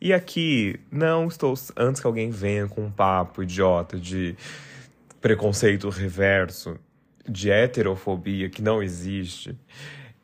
[0.00, 1.54] E aqui, não estou.
[1.76, 4.34] Antes que alguém venha com um papo idiota de
[5.20, 6.78] preconceito reverso,
[7.28, 9.56] de heterofobia que não existe,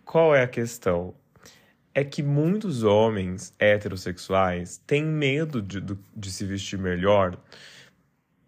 [0.05, 1.15] qual é a questão?
[1.97, 7.39] é que muitos homens heterossexuais têm medo de, de se vestir melhor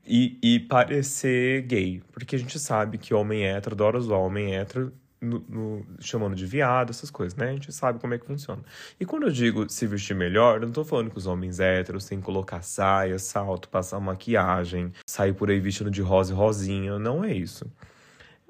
[0.09, 2.03] e, e, parecer gay.
[2.13, 6.47] Porque a gente sabe que homem hétero adora usar homem hétero no, no, chamando de
[6.47, 7.51] viado, essas coisas, né?
[7.51, 8.63] A gente sabe como é que funciona.
[8.99, 12.05] E quando eu digo se vestir melhor, eu não tô falando que os homens héteros
[12.07, 16.99] têm que colocar saia, salto, passar maquiagem, sair por aí vestindo de rosa e rosinha.
[16.99, 17.71] Não é isso.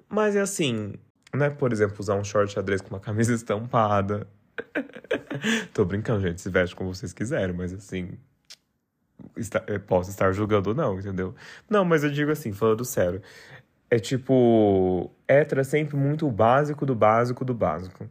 [0.08, 0.94] Mas é assim,
[1.34, 4.26] não é, por exemplo, usar um short xadrez com uma camisa estampada,
[5.72, 6.40] Tô brincando, gente.
[6.40, 8.12] Se veste como vocês quiserem, mas assim.
[9.36, 11.34] Está, posso estar julgando ou não, entendeu?
[11.68, 13.22] Não, mas eu digo assim, falando sério.
[13.90, 15.10] É tipo.
[15.26, 18.08] Hétero é sempre muito o básico do básico do básico.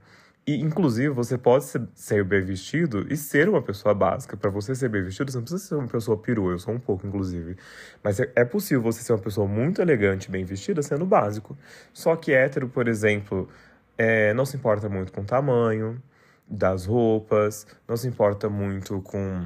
[0.48, 4.38] E, inclusive, você pode ser bem vestido e ser uma pessoa básica.
[4.38, 6.54] Para você ser bem vestido, você não precisa ser uma pessoa perua.
[6.54, 7.58] Eu sou um pouco, inclusive.
[8.02, 11.58] Mas é, é possível você ser uma pessoa muito elegante, bem vestida, sendo básico.
[11.94, 13.50] Só que hétero, por exemplo,
[13.98, 16.02] é, não se importa muito com tamanho
[16.48, 19.46] das roupas, não se importa muito com,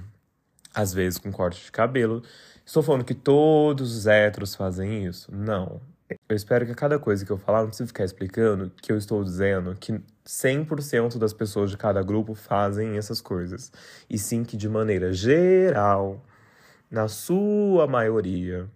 [0.74, 2.24] às vezes, com corte de cabelo.
[2.66, 5.34] Estou falando que todos os héteros fazem isso?
[5.34, 5.82] Não.
[6.28, 8.98] Eu espero que a cada coisa que eu falar, não precisa ficar explicando que eu
[8.98, 13.72] estou dizendo que 100% das pessoas de cada grupo fazem essas coisas.
[14.10, 16.24] E sim que, de maneira geral,
[16.90, 18.70] na sua maioria,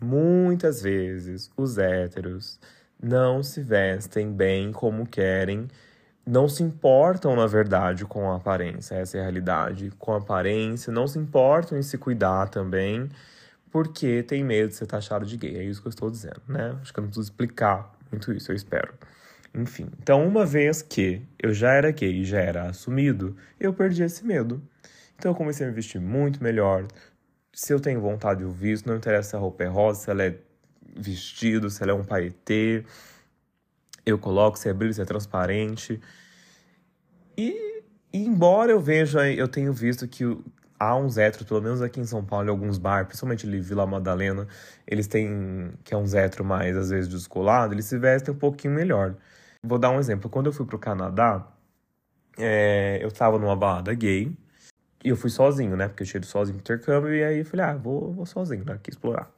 [0.00, 2.58] muitas vezes, os héteros
[3.02, 5.68] não se vestem bem como querem
[6.26, 10.92] não se importam, na verdade, com a aparência, essa é a realidade, com a aparência,
[10.92, 13.08] não se importam em se cuidar também,
[13.70, 15.56] porque tem medo de ser taxado de gay.
[15.56, 16.76] É isso que eu estou dizendo, né?
[16.80, 18.92] Acho que eu não preciso explicar muito isso, eu espero.
[19.54, 24.24] Enfim, então uma vez que eu já era gay já era assumido, eu perdi esse
[24.24, 24.62] medo.
[25.16, 26.86] Então eu comecei a me vestir muito melhor.
[27.52, 30.22] Se eu tenho vontade, eu visto, não interessa se a roupa é rosa, se ela
[30.24, 30.36] é
[30.96, 32.84] vestido, se ela é um paetê
[34.04, 36.00] eu coloco se é brilho, se é transparente.
[37.36, 40.24] E, e embora eu veja, eu tenho visto que
[40.78, 43.86] há uns héteros, pelo menos aqui em São Paulo, em alguns bares, principalmente ali Vila
[43.86, 44.48] Madalena,
[44.86, 48.74] eles têm, que é uns héteros mais, às vezes, descolado, eles se vestem um pouquinho
[48.74, 49.14] melhor.
[49.62, 50.28] Vou dar um exemplo.
[50.28, 51.46] Quando eu fui pro Canadá,
[52.36, 54.36] é, eu tava numa balada gay,
[55.04, 55.88] e eu fui sozinho, né?
[55.88, 58.74] Porque eu cheguei sozinho pro intercâmbio, e aí falei, ah, vou, vou sozinho, né?
[58.74, 59.30] Aqui explorar.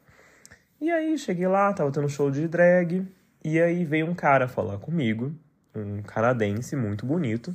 [0.81, 3.07] E aí cheguei lá, tava tendo um show de drag,
[3.45, 5.33] e aí veio um cara falar comigo,
[5.75, 7.55] um canadense muito bonito,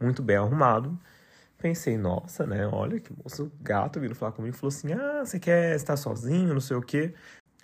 [0.00, 0.98] muito bem arrumado.
[1.58, 2.66] Pensei, nossa, né?
[2.68, 4.56] Olha que moço gato vindo falar comigo.
[4.56, 7.14] Falou assim: Ah, você quer estar sozinho, não sei o quê.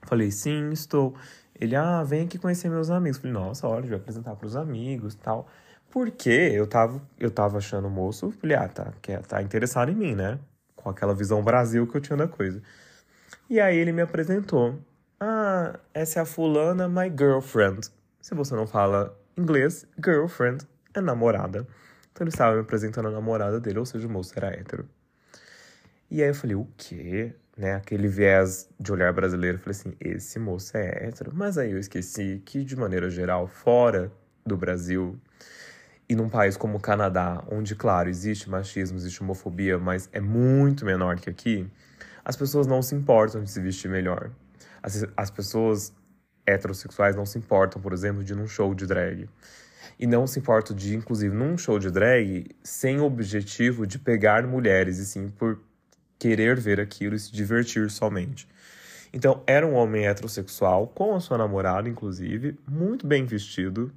[0.05, 1.15] Falei, sim, estou.
[1.59, 3.19] Ele, ah, vem aqui conhecer meus amigos.
[3.19, 5.49] Falei, nossa, olha, vou apresentar para os amigos tal.
[5.91, 9.95] Porque eu tava, eu tava achando o moço, falei, ah, tá, quer, tá interessado em
[9.95, 10.39] mim, né?
[10.77, 12.63] Com aquela visão Brasil que eu tinha da coisa.
[13.51, 14.79] E aí ele me apresentou.
[15.19, 17.89] Ah, essa é a fulana, my girlfriend.
[18.21, 21.67] Se você não fala inglês, girlfriend é namorada.
[22.13, 24.87] Então ele estava me apresentando a namorada dele, ou seja, o moço era hétero.
[26.11, 27.35] E aí eu falei, o quê?
[27.57, 27.75] Né?
[27.75, 29.57] Aquele viés de olhar brasileiro.
[29.57, 31.33] Eu falei assim, esse moço é hétero.
[31.35, 34.13] Mas aí eu esqueci que, de maneira geral, fora
[34.45, 35.19] do Brasil,
[36.07, 40.85] e num país como o Canadá, onde, claro, existe machismo, existe homofobia, mas é muito
[40.85, 41.67] menor que aqui,
[42.23, 44.31] as pessoas não se importam de se vestir melhor.
[44.87, 45.93] As, as pessoas
[46.47, 49.29] heterossexuais não se importam, por exemplo, de ir num show de drag.
[49.99, 54.47] E não se importam de, inclusive, num show de drag, sem o objetivo de pegar
[54.47, 55.61] mulheres, e sim por
[56.19, 58.49] querer ver aquilo e se divertir somente.
[59.13, 63.93] Então, era um homem heterossexual, com a sua namorada, inclusive, muito bem vestido,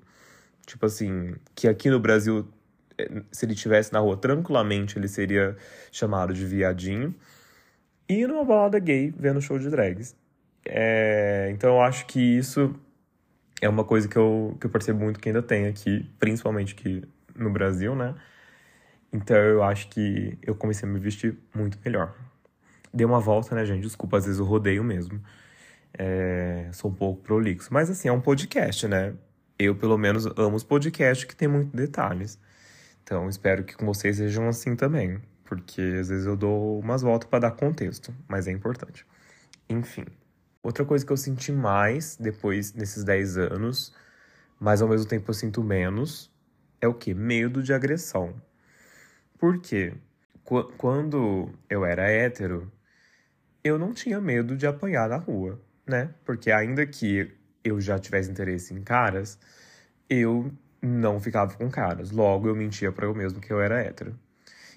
[0.69, 2.47] Tipo assim, que aqui no Brasil,
[2.95, 5.57] eh, se ele tivesse na rua tranquilamente, ele seria
[5.91, 7.15] chamado de viadinho.
[8.07, 10.15] E numa balada gay, vendo show de drags.
[10.65, 12.75] É, então eu acho que isso
[13.61, 17.03] é uma coisa que eu, que eu percebo muito que ainda tem aqui, principalmente aqui
[17.35, 18.15] no Brasil, né?
[19.11, 22.15] Então eu acho que eu comecei a me vestir muito melhor.
[22.93, 23.81] Dei uma volta, né, gente?
[23.81, 25.21] Desculpa, às vezes eu rodeio mesmo.
[25.93, 27.73] É, sou um pouco prolixo.
[27.73, 29.13] Mas assim, é um podcast, né?
[29.59, 32.39] eu, pelo menos, amo os podcasts que tem muitos detalhes.
[33.03, 37.29] Então, espero que com vocês sejam assim também, porque às vezes eu dou umas voltas
[37.29, 39.05] para dar contexto, mas é importante.
[39.69, 40.05] Enfim.
[40.61, 43.93] Outra coisa que eu senti mais depois nesses 10 anos,
[44.59, 46.31] mas ao mesmo tempo eu sinto menos,
[46.81, 47.13] é o que?
[47.13, 48.41] Medo de agressão.
[49.37, 49.93] Por quê?
[50.43, 52.71] Qu quando eu era hétero,
[53.63, 56.13] eu não tinha medo de apanhar na rua, né?
[56.25, 57.31] Porque ainda que
[57.63, 59.39] eu já tivesse interesse em caras,
[60.09, 62.11] eu não ficava com caras.
[62.11, 64.17] Logo, eu mentia para eu mesmo que eu era hétero.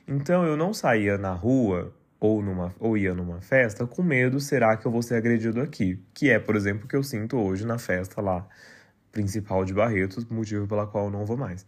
[0.07, 4.77] Então, eu não saía na rua ou, numa, ou ia numa festa com medo, será
[4.77, 6.01] que eu vou ser agredido aqui?
[6.15, 8.47] Que é, por exemplo, o que eu sinto hoje na festa lá,
[9.11, 11.67] principal de Barretos, motivo pela qual eu não vou mais.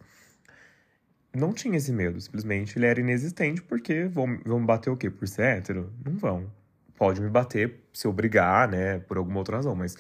[1.35, 5.11] Não tinha esse medo, simplesmente ele era inexistente, porque vão, vão me bater o quê?
[5.11, 5.93] Por ser hétero?
[6.05, 6.49] Não vão.
[6.97, 9.97] Pode me bater se eu brigar, né, por alguma outra razão, mas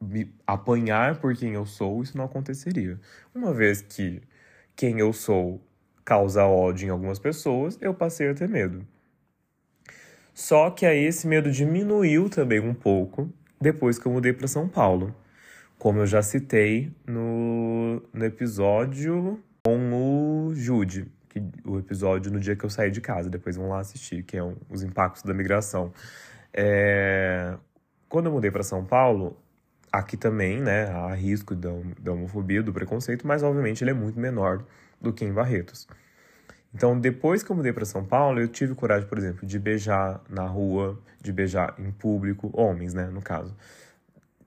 [0.00, 3.00] me apanhar por quem eu sou, isso não aconteceria.
[3.34, 4.22] Uma vez que
[4.76, 5.60] quem eu sou
[6.04, 8.86] causa ódio em algumas pessoas, eu passei a ter medo.
[10.36, 14.68] Só que aí esse medo diminuiu também um pouco depois que eu mudei para São
[14.68, 15.16] Paulo.
[15.78, 22.54] Como eu já citei no, no episódio com o Jude, que, o episódio no dia
[22.54, 25.32] que eu saí de casa, depois vão lá assistir, que é um, os impactos da
[25.32, 25.90] migração.
[26.52, 27.56] É,
[28.06, 29.38] quando eu mudei para São Paulo,
[29.96, 31.70] Aqui também, né, há risco da,
[32.12, 34.62] homofobia, do preconceito, mas obviamente ele é muito menor
[35.00, 35.88] do que em Barretos.
[36.76, 40.20] Então, depois que eu mudei para São Paulo, eu tive coragem, por exemplo, de beijar
[40.28, 43.56] na rua, de beijar em público, homens, né, no caso.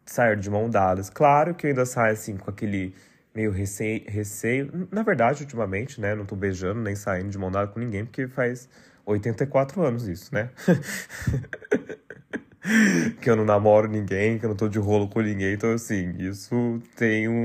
[0.05, 1.09] Sair de mão dadas.
[1.09, 2.93] Claro que eu ainda saio assim com aquele
[3.33, 4.87] meio receio, receio.
[4.91, 8.27] Na verdade, ultimamente, né, não tô beijando nem saindo de mão dada com ninguém, porque
[8.27, 8.69] faz
[9.07, 10.51] 84 anos isso, né?
[13.19, 15.55] que eu não namoro ninguém, que eu não tô de rolo com ninguém.
[15.55, 17.41] Então, assim, isso tem um,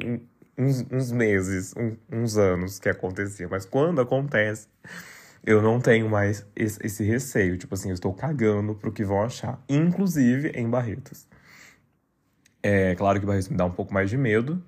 [0.00, 0.20] um,
[0.58, 3.48] uns, uns, meses, um, uns anos que acontecia.
[3.48, 4.66] Mas quando acontece,
[5.44, 7.56] eu não tenho mais esse, esse receio.
[7.56, 9.62] Tipo assim, eu estou cagando pro que vão achar.
[9.68, 11.26] Inclusive em Barretos.
[12.62, 14.62] É claro que Barretos me dá um pouco mais de medo.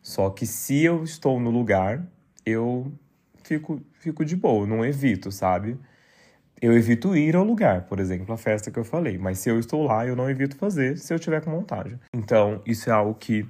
[0.00, 2.06] Só que se eu estou no lugar,
[2.46, 2.92] eu
[3.42, 5.78] fico, fico de boa, não evito, sabe?
[6.60, 9.58] Eu evito ir ao lugar, por exemplo, a festa que eu falei, mas se eu
[9.58, 11.98] estou lá, eu não evito fazer se eu tiver com vontade.
[12.12, 13.46] Então, isso é algo que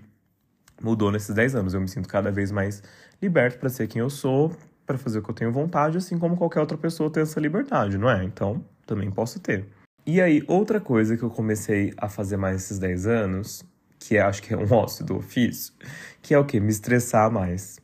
[0.84, 1.74] mudou nesses 10 anos.
[1.74, 2.82] Eu me sinto cada vez mais
[3.20, 4.54] liberto para ser quem eu sou,
[4.86, 7.96] para fazer o que eu tenho vontade, assim como qualquer outra pessoa tem essa liberdade,
[7.96, 8.22] não é?
[8.22, 9.66] Então, também posso ter.
[10.06, 13.64] E aí, outra coisa que eu comecei a fazer mais nesses 10 anos,
[13.98, 15.72] que é, acho que é um ócio do ofício,
[16.20, 16.60] que é o quê?
[16.60, 17.78] Me estressar mais.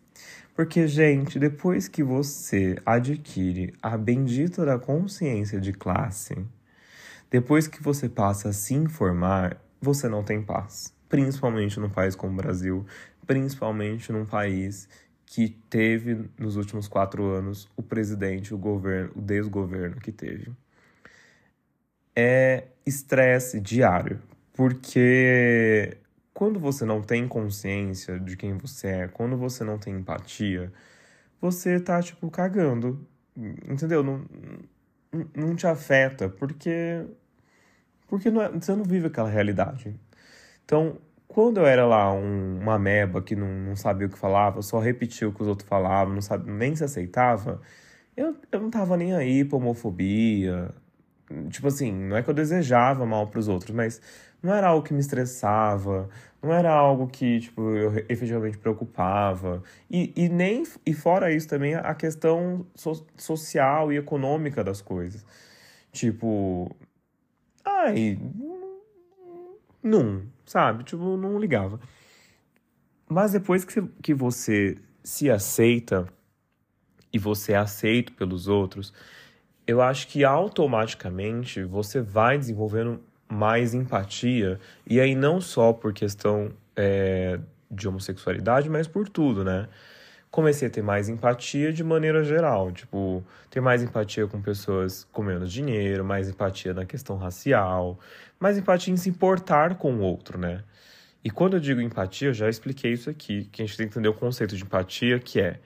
[0.54, 6.36] Porque, gente, depois que você adquire a bendita da consciência de classe,
[7.30, 10.92] depois que você passa a se informar, você não tem paz.
[11.10, 12.86] Principalmente num país como o Brasil,
[13.26, 14.88] principalmente num país
[15.26, 20.50] que teve nos últimos quatro anos o presidente, o governo, o desgoverno que teve.
[22.16, 24.20] É estresse diário,
[24.54, 25.98] porque
[26.32, 30.72] quando você não tem consciência de quem você é, quando você não tem empatia,
[31.40, 33.06] você tá, tipo, cagando.
[33.36, 34.02] Entendeu?
[34.02, 34.24] Não,
[35.34, 37.06] não te afeta, porque.
[38.08, 39.94] Porque não é, você não vive aquela realidade.
[40.70, 44.62] Então, quando eu era lá um, uma meba que não, não sabia o que falava,
[44.62, 47.60] só repetia o que os outros falavam, não sabia, nem se aceitava,
[48.16, 50.72] eu, eu não tava nem aí pra homofobia.
[51.50, 54.00] Tipo assim, não é que eu desejava mal pros outros, mas
[54.40, 56.08] não era algo que me estressava,
[56.40, 59.64] não era algo que, tipo, eu efetivamente preocupava.
[59.90, 65.26] E, e nem, e fora isso também, a questão so, social e econômica das coisas.
[65.92, 66.70] Tipo,
[67.64, 68.18] ai,
[69.82, 70.84] não, sabe?
[70.84, 71.80] Tipo, não ligava.
[73.08, 76.06] Mas depois que, que você se aceita
[77.12, 78.92] e você é aceito pelos outros,
[79.66, 86.50] eu acho que automaticamente você vai desenvolvendo mais empatia, e aí não só por questão
[86.74, 87.38] é,
[87.70, 89.68] de homossexualidade, mas por tudo, né?
[90.30, 95.22] Comecei a ter mais empatia de maneira geral, tipo, ter mais empatia com pessoas com
[95.22, 97.98] menos dinheiro, mais empatia na questão racial,
[98.38, 100.62] mais empatia em se importar com o outro, né?
[101.24, 103.92] E quando eu digo empatia, eu já expliquei isso aqui, que a gente tem que
[103.92, 105.60] entender o conceito de empatia, que é,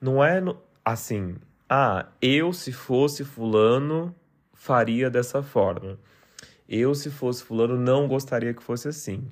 [0.00, 0.40] não é
[0.84, 1.36] assim,
[1.68, 4.14] ah, eu se fosse fulano
[4.52, 5.98] faria dessa forma.
[6.68, 9.30] Eu se fosse fulano não gostaria que fosse assim.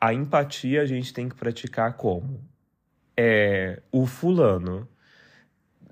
[0.00, 2.42] A empatia a gente tem que praticar como?
[3.22, 4.88] É, o fulano,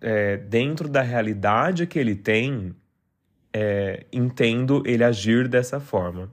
[0.01, 2.74] é, dentro da realidade que ele tem,
[3.53, 6.33] é, entendo ele agir dessa forma.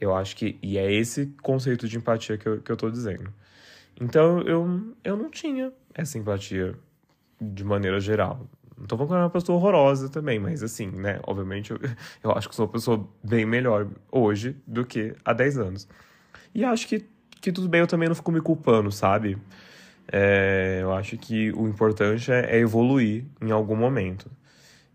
[0.00, 0.58] Eu acho que.
[0.60, 3.32] E é esse conceito de empatia que eu, que eu tô dizendo.
[4.00, 6.74] Então eu, eu não tinha essa empatia
[7.40, 8.48] de maneira geral.
[8.76, 11.20] Não tô falando que eu uma pessoa horrorosa também, mas assim, né?
[11.24, 11.78] Obviamente eu,
[12.20, 15.88] eu acho que sou uma pessoa bem melhor hoje do que há 10 anos.
[16.52, 17.04] E acho que,
[17.40, 19.38] que tudo bem, eu também não fico me culpando, sabe?
[20.12, 24.30] É, eu acho que o importante é, é, evoluir em algum momento.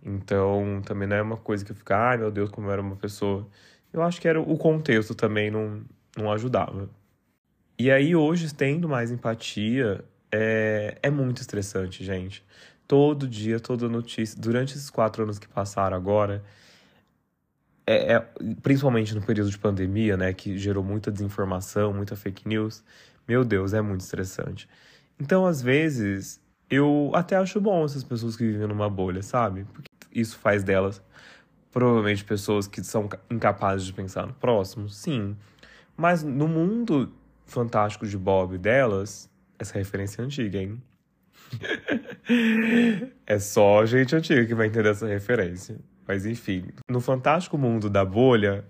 [0.03, 2.81] Então, também não é uma coisa que eu fico, ai meu Deus, como eu era
[2.81, 3.47] uma pessoa
[3.91, 5.81] eu acho que era o contexto também não,
[6.15, 6.89] não ajudava.
[7.77, 12.43] E aí, hoje, tendo mais empatia, é, é muito estressante, gente.
[12.87, 14.39] Todo dia, toda notícia.
[14.39, 16.43] Durante esses quatro anos que passaram agora,
[17.87, 18.19] é, é,
[18.61, 22.83] principalmente no período de pandemia, né, que gerou muita desinformação, muita fake news,
[23.27, 24.67] meu Deus, é muito estressante.
[25.19, 29.65] Então, às vezes, eu até acho bom essas pessoas que vivem numa bolha, sabe?
[29.73, 31.01] Porque isso faz delas
[31.71, 35.35] Provavelmente pessoas que são incapazes de pensar no próximo, sim.
[35.95, 37.13] Mas no mundo
[37.45, 40.81] fantástico de Bob delas, essa referência é antiga, hein?
[43.25, 45.79] é só gente antiga que vai entender essa referência.
[46.07, 48.65] Mas enfim, no fantástico mundo da bolha,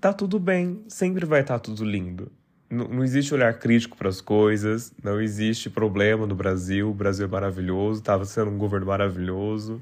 [0.00, 2.30] tá tudo bem, sempre vai estar tá tudo lindo.
[2.68, 7.28] Não existe olhar crítico para as coisas, não existe problema no Brasil, o Brasil é
[7.28, 9.80] maravilhoso, estava sendo um governo maravilhoso.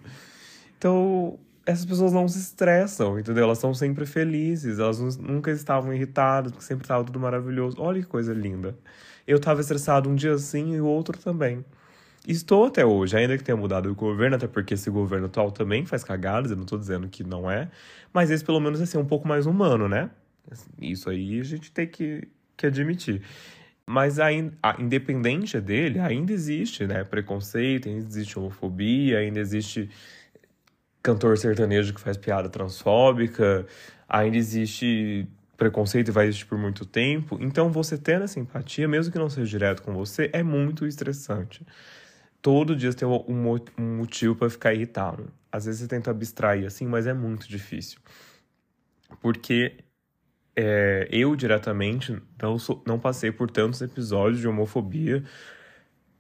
[0.77, 3.45] Então, essas pessoas não se estressam, entendeu?
[3.45, 7.77] Elas são sempre felizes, elas nunca estavam irritadas, porque sempre estava tudo maravilhoso.
[7.81, 8.77] Olha que coisa linda.
[9.27, 11.65] Eu estava estressado um dia assim e o outro também.
[12.27, 15.85] Estou até hoje, ainda que tenha mudado o governo, até porque esse governo atual também
[15.85, 17.71] faz cagadas, eu não estou dizendo que não é,
[18.13, 20.11] mas esse pelo menos é assim, um pouco mais humano, né?
[20.81, 22.27] Isso aí a gente tem que,
[22.57, 23.23] que admitir.
[23.87, 29.91] Mas ainda, independente dele, ainda existe né, preconceito, ainda existe homofobia, ainda existe
[31.03, 33.67] cantor sertanejo que faz piada transfóbica,
[34.09, 37.39] ainda existe preconceito e vai existir por muito tempo.
[37.41, 41.65] Então, você tendo essa empatia, mesmo que não seja direto com você, é muito estressante.
[42.41, 45.31] Todo dia você tem um, um motivo para ficar irritado.
[45.53, 47.99] Às vezes você tenta abstrair assim, mas é muito difícil.
[49.21, 49.84] Porque
[50.57, 55.25] é, eu diretamente não, sou, não passei por tantos episódios de homofobia,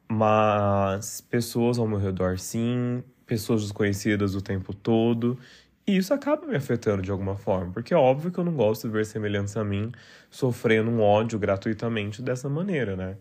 [0.08, 5.38] mas pessoas ao meu redor sim, pessoas desconhecidas o tempo todo.
[5.86, 8.88] E isso acaba me afetando de alguma forma, porque é óbvio que eu não gosto
[8.88, 9.92] de ver semelhança a mim
[10.30, 13.16] sofrendo um ódio gratuitamente dessa maneira, né?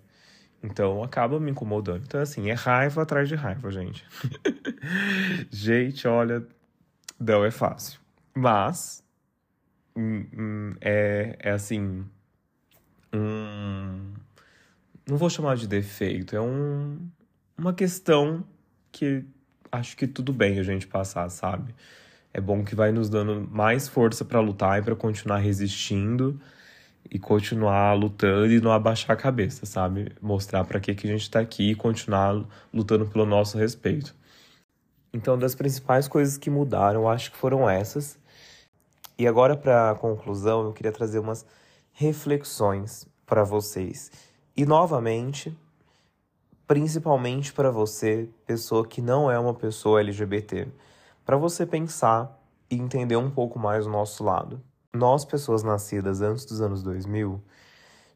[0.63, 2.03] Então acaba me incomodando.
[2.05, 4.05] Então, assim, é raiva atrás de raiva, gente.
[5.51, 6.47] gente, olha,
[7.19, 7.99] não é fácil.
[8.33, 9.02] Mas
[10.81, 12.05] é, é assim.
[13.13, 14.13] Um,
[15.07, 16.97] não vou chamar de defeito, é um,
[17.57, 18.43] uma questão
[18.91, 19.23] que
[19.71, 21.73] acho que tudo bem a gente passar, sabe?
[22.33, 26.39] É bom que vai nos dando mais força para lutar e para continuar resistindo
[27.11, 30.11] e continuar lutando e não abaixar a cabeça, sabe?
[30.21, 34.15] Mostrar para que que a gente está aqui e continuar lutando pelo nosso respeito.
[35.13, 38.17] Então, das principais coisas que mudaram, acho que foram essas.
[39.17, 41.45] E agora para a conclusão, eu queria trazer umas
[41.91, 44.11] reflexões para vocês.
[44.55, 45.55] E novamente,
[46.67, 50.67] principalmente para você, pessoa que não é uma pessoa LGBT,
[51.25, 52.39] para você pensar
[52.69, 54.61] e entender um pouco mais o nosso lado.
[54.91, 57.41] Nós, pessoas nascidas antes dos anos 2000,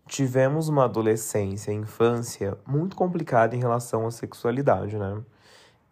[0.07, 5.21] tivemos uma adolescência infância muito complicada em relação à sexualidade, né?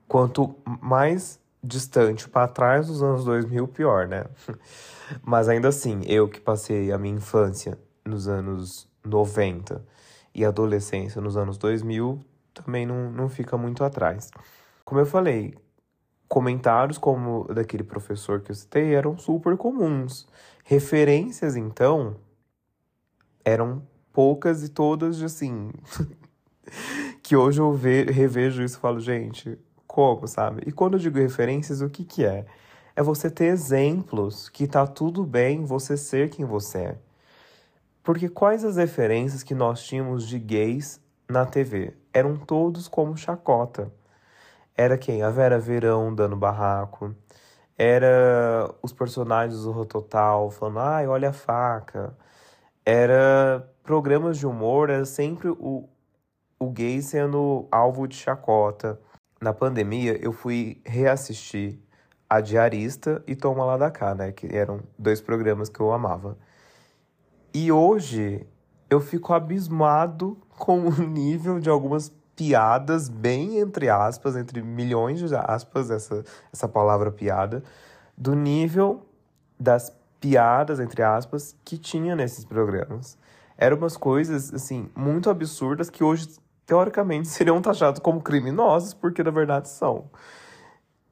[0.07, 4.25] Quanto mais distante para trás dos anos 2000, pior, né?
[5.23, 9.83] Mas ainda assim, eu que passei a minha infância nos anos 90
[10.33, 14.29] e adolescência nos anos 2000, também não, não fica muito atrás.
[14.83, 15.55] Como eu falei,
[16.27, 20.27] comentários como daquele professor que eu citei eram super comuns.
[20.63, 22.15] Referências, então,
[23.43, 25.71] eram poucas e todas, assim,
[27.21, 29.57] que hoje eu ve, revejo isso e falo, gente,
[29.95, 30.61] como, sabe?
[30.67, 32.45] E quando eu digo referências, o que que é?
[32.97, 36.97] É você ter exemplos que tá tudo bem você ser quem você é.
[38.03, 41.93] Porque quais as referências que nós tínhamos de gays na TV?
[42.13, 43.89] Eram todos como chacota.
[44.75, 45.23] Era quem?
[45.23, 47.15] A Vera Verão dando barraco.
[47.77, 52.13] Era os personagens do Rototal falando, ai, olha a faca.
[52.85, 55.87] Era programas de humor, era sempre o,
[56.59, 58.99] o gay sendo alvo de chacota.
[59.45, 61.77] Na pandemia, eu fui reassistir
[62.27, 64.31] A Diarista e Toma Lá da Cá, né?
[64.31, 66.35] Que eram dois programas que eu amava.
[67.53, 68.43] E hoje
[68.89, 75.35] eu fico abismado com o nível de algumas piadas, bem entre aspas, entre milhões de
[75.35, 77.63] aspas, essa, essa palavra piada,
[78.17, 79.05] do nível
[79.59, 83.15] das piadas, entre aspas, que tinha nesses programas.
[83.55, 86.29] Eram umas coisas, assim, muito absurdas que hoje,
[86.65, 90.05] teoricamente, seriam taxadas como criminosos, porque na verdade são.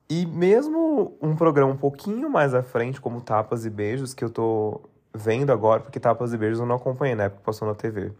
[0.10, 4.30] E mesmo um programa um pouquinho mais à frente, como Tapas e Beijos, que eu
[4.30, 4.82] tô
[5.14, 8.12] vendo agora, porque Tapas e Beijos eu não acompanhei na época que passou na TV.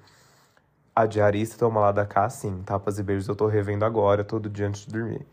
[0.96, 2.62] A Diarista Toma Lá da Cá, sim.
[2.66, 5.26] Tapas e Beijos eu tô revendo agora, todo dia antes de dormir.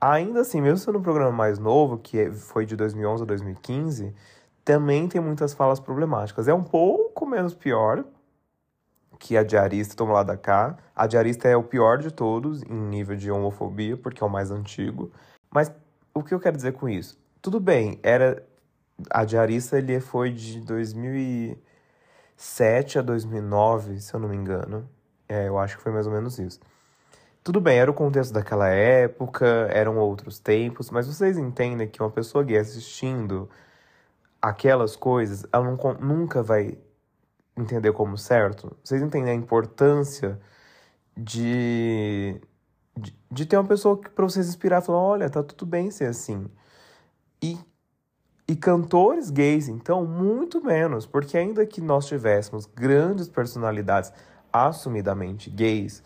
[0.00, 4.14] Ainda assim, mesmo sendo um programa mais novo, que é, foi de 2011 a 2015,
[4.64, 6.48] também tem muitas falas problemáticas.
[6.48, 8.04] É um pouco menos pior
[9.22, 10.76] que a Diarista Toma Lá da Cá.
[10.96, 14.50] A Diarista é o pior de todos em nível de homofobia, porque é o mais
[14.50, 15.12] antigo.
[15.48, 15.70] Mas
[16.12, 17.16] o que eu quero dizer com isso?
[17.40, 18.44] Tudo bem, era
[19.10, 24.90] a Diarista ele foi de 2007 a 2009, se eu não me engano.
[25.28, 26.58] É, eu acho que foi mais ou menos isso.
[27.44, 32.10] Tudo bem, era o contexto daquela época, eram outros tempos, mas vocês entendem que uma
[32.10, 33.48] pessoa gay assistindo
[34.40, 36.76] aquelas coisas, ela não, nunca vai
[37.56, 38.76] entender como certo?
[38.82, 40.40] Vocês entendem a importância
[41.16, 42.40] de,
[42.96, 46.06] de, de ter uma pessoa para vocês inspirar e falar: olha, tá tudo bem ser
[46.06, 46.46] assim.
[47.42, 47.58] E
[48.52, 54.12] e cantores gays, então, muito menos, porque ainda que nós tivéssemos grandes personalidades
[54.52, 56.02] assumidamente gays,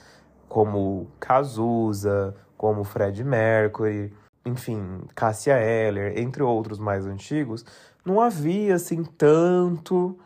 [0.48, 4.12] como Cazuza, como Fred Mercury,
[4.44, 7.64] enfim, Cássia Eller, entre outros mais antigos,
[8.04, 10.16] não havia assim tanto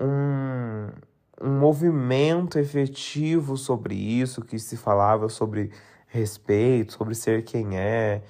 [0.00, 0.88] um,
[1.40, 5.70] um movimento efetivo sobre isso, que se falava sobre
[6.06, 8.22] respeito, sobre ser quem é,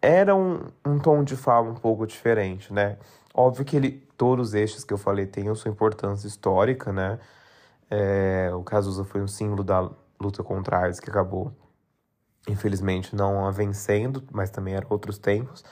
[0.00, 2.96] era um, um tom de fala um pouco diferente, né?
[3.34, 7.18] Óbvio que ele, todos estes que eu falei têm a sua importância histórica, né?
[7.90, 9.90] É, o Cazuza foi um símbolo da
[10.20, 11.52] luta contra a AIDS que acabou,
[12.48, 15.64] infelizmente, não a vencendo, mas também eram outros tempos.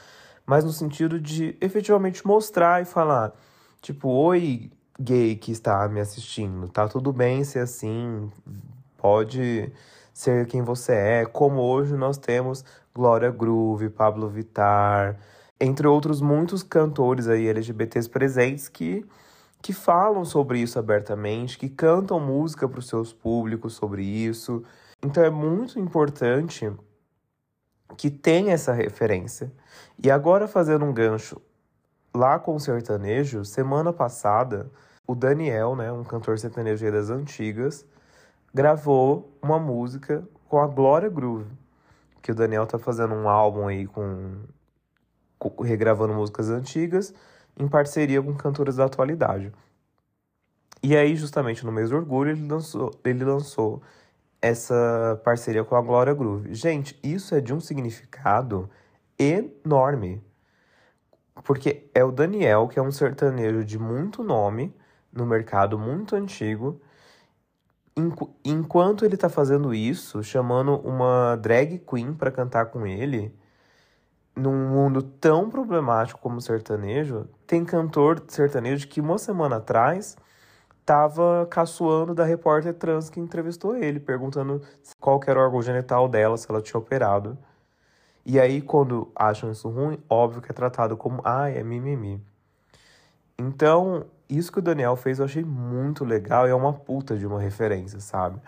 [0.45, 3.33] Mas no sentido de efetivamente mostrar e falar,
[3.81, 8.31] tipo, oi, gay que está me assistindo, tá tudo bem ser assim,
[8.97, 9.73] pode
[10.13, 15.17] ser quem você é, como hoje nós temos Glória Groove, Pablo Vittar,
[15.61, 19.07] entre outros muitos cantores aí LGBTs presentes que,
[19.63, 24.65] que falam sobre isso abertamente, que cantam música para os seus públicos sobre isso.
[25.01, 26.73] Então é muito importante
[27.97, 29.53] que tenha essa referência.
[30.03, 31.41] E agora fazendo um gancho
[32.15, 34.71] lá com o sertanejo, semana passada,
[35.07, 37.87] o Daniel, né, um cantor sertanejo das antigas,
[38.53, 41.47] gravou uma música com a Glória Groove
[42.29, 44.37] que o Daniel tá fazendo um álbum aí com,
[45.39, 47.15] com regravando músicas antigas
[47.57, 49.51] em parceria com cantoras da atualidade.
[50.83, 53.83] E aí, justamente no mês do orgulho, ele lançou, ele lançou
[54.43, 56.55] essa parceria com a Glória Groove.
[56.55, 58.69] Gente, isso é de um significado
[59.19, 60.23] enorme.
[61.45, 64.75] Porque é o Daniel, que é um sertanejo de muito nome
[65.13, 66.81] no mercado, muito antigo,
[68.45, 73.35] enquanto ele tá fazendo isso, chamando uma drag queen para cantar com ele,
[74.37, 80.17] num mundo tão problemático como o sertanejo, tem cantor sertanejo que uma semana atrás
[80.85, 84.63] tava caçoando da repórter trans que entrevistou ele, perguntando
[85.01, 87.37] qual era o órgão genital dela, se ela tinha operado.
[88.29, 92.23] E aí, quando acham isso ruim, óbvio que é tratado como, ah, é mimimi.
[93.39, 97.27] Então, isso que o Daniel fez eu achei muito legal e é uma puta de
[97.27, 98.39] uma referência, sabe?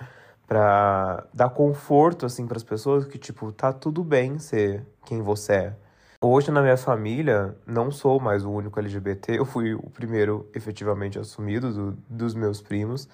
[0.46, 5.76] Pra dar conforto, assim, pras pessoas que, tipo, tá tudo bem ser quem você é.
[6.20, 11.18] Hoje, na minha família, não sou mais o único LGBT, eu fui o primeiro efetivamente
[11.18, 13.08] assumido do, dos meus primos,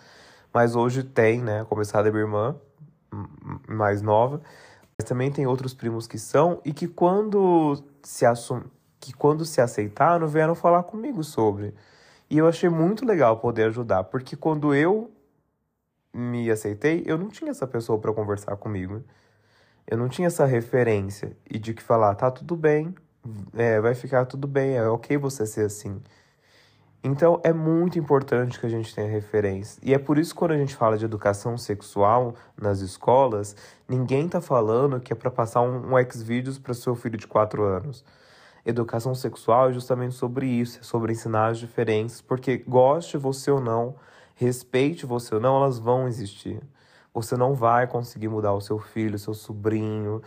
[0.53, 2.57] mas hoje tem, né, começada a minha irmã,
[3.69, 4.41] mais nova,
[4.99, 8.63] mas também tem outros primos que são e que quando se assum...
[8.99, 11.75] que quando se aceitaram vieram falar comigo sobre.
[12.31, 15.11] E eu achei muito legal poder ajudar, porque quando eu
[16.13, 19.05] me aceitei, eu não tinha essa pessoa para conversar comigo.
[19.87, 22.95] Eu não tinha essa referência e de que falar, tá tudo bem,
[23.55, 26.01] é, vai ficar tudo bem, é ok você ser assim.
[27.03, 29.81] Então é muito importante que a gente tenha referência.
[29.85, 33.55] E é por isso que quando a gente fala de educação sexual nas escolas,
[33.89, 37.63] ninguém tá falando que é para passar um, um X-Videos para seu filho de 4
[37.63, 38.05] anos.
[38.65, 43.61] Educação sexual é justamente sobre isso, é sobre ensinar as diferenças, porque goste você ou
[43.61, 43.95] não,
[44.35, 46.61] respeite você ou não, elas vão existir.
[47.15, 50.21] Você não vai conseguir mudar o seu filho, o seu sobrinho,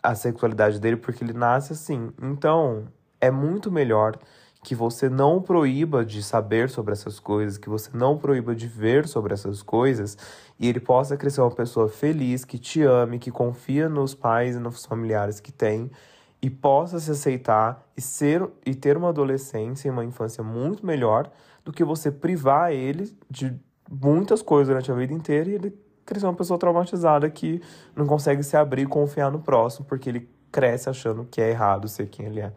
[0.00, 2.12] a sexualidade dele, porque ele nasce assim.
[2.22, 2.86] Então,
[3.20, 4.16] é muito melhor
[4.62, 9.08] que você não proíba de saber sobre essas coisas, que você não proíba de ver
[9.08, 10.18] sobre essas coisas,
[10.58, 14.58] e ele possa crescer uma pessoa feliz, que te ame, que confia nos pais e
[14.58, 15.90] nos familiares que tem,
[16.42, 21.30] e possa se aceitar e ser e ter uma adolescência e uma infância muito melhor
[21.64, 23.54] do que você privar ele de
[23.90, 27.60] muitas coisas durante a vida inteira e ele crescer uma pessoa traumatizada que
[27.94, 31.88] não consegue se abrir e confiar no próximo porque ele cresce achando que é errado
[31.88, 32.52] ser quem ele é.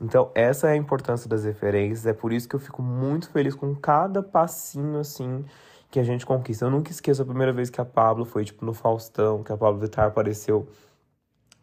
[0.00, 3.54] Então, essa é a importância das referências, é por isso que eu fico muito feliz
[3.54, 5.44] com cada passinho assim
[5.90, 6.64] que a gente conquista.
[6.64, 9.56] Eu nunca esqueço a primeira vez que a Pablo foi tipo no Faustão, que a
[9.56, 10.68] Pablo Vittar apareceu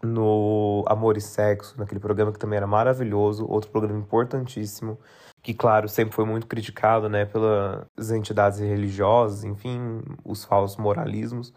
[0.04, 5.00] no Amor e Sexo, naquele programa que também era maravilhoso, outro programa importantíssimo,
[5.42, 11.54] que claro, sempre foi muito criticado, né, pelas entidades religiosas, enfim, os falsos moralismos.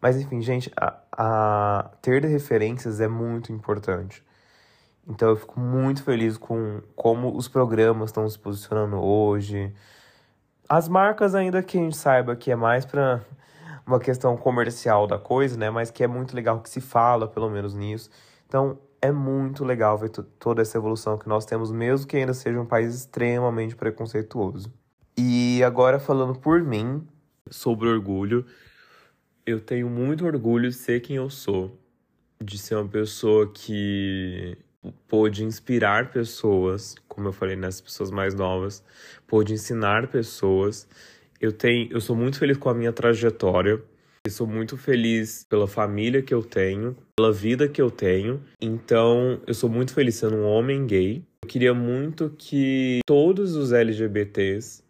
[0.00, 4.22] Mas enfim, gente, a, a ter referências é muito importante.
[5.08, 9.72] Então eu fico muito feliz com como os programas estão se posicionando hoje.
[10.68, 13.22] As marcas ainda que a gente saiba que é mais para
[13.86, 15.70] uma questão comercial da coisa, né?
[15.70, 18.10] Mas que é muito legal que se fala, pelo menos nisso.
[18.46, 22.58] Então é muito legal ver toda essa evolução que nós temos, mesmo que ainda seja
[22.58, 24.72] um país extremamente preconceituoso.
[25.16, 27.06] E agora falando por mim,
[27.50, 28.46] sobre orgulho,
[29.44, 31.78] eu tenho muito orgulho de ser quem eu sou,
[32.42, 34.56] de ser uma pessoa que
[35.08, 38.82] pôde inspirar pessoas, como eu falei, nessas pessoas mais novas,
[39.26, 40.88] pôde ensinar pessoas.
[41.40, 43.82] Eu tenho, eu sou muito feliz com a minha trajetória.
[44.26, 48.42] Eu sou muito feliz pela família que eu tenho, pela vida que eu tenho.
[48.60, 51.22] Então, eu sou muito feliz sendo um homem gay.
[51.42, 54.82] Eu queria muito que todos os LGBTs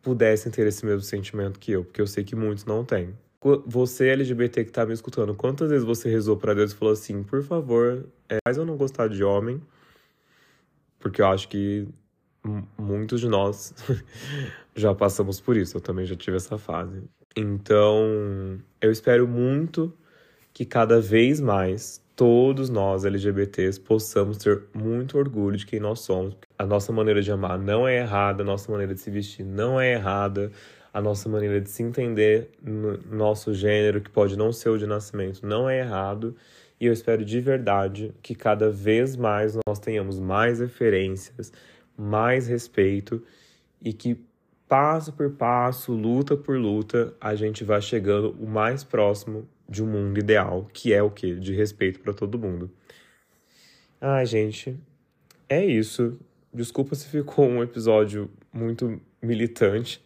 [0.00, 3.12] pudessem ter esse mesmo sentimento que eu, porque eu sei que muitos não têm.
[3.66, 7.22] Você LGBT que tá me escutando, quantas vezes você rezou para Deus e falou assim,
[7.22, 9.62] por favor, é, faz eu não gostar de homem?
[10.98, 11.86] Porque eu acho que
[12.76, 13.72] muitos de nós
[14.74, 17.02] já passamos por isso, eu também já tive essa fase.
[17.36, 19.92] Então, eu espero muito
[20.52, 26.36] que cada vez mais todos nós LGBTs possamos ter muito orgulho de quem nós somos.
[26.58, 29.80] A nossa maneira de amar não é errada, a nossa maneira de se vestir não
[29.80, 30.50] é errada,
[30.92, 34.86] a nossa maneira de se entender no nosso gênero, que pode não ser o de
[34.86, 36.34] nascimento, não é errado.
[36.80, 41.52] E eu espero de verdade que cada vez mais nós tenhamos mais referências,
[41.96, 43.22] mais respeito
[43.82, 44.16] e que
[44.68, 49.86] passo por passo, luta por luta, a gente vai chegando o mais próximo de um
[49.86, 51.34] mundo ideal, que é o quê?
[51.34, 52.70] De respeito para todo mundo.
[54.00, 54.78] Ai, gente,
[55.48, 56.18] é isso.
[56.52, 60.02] Desculpa se ficou um episódio muito militante,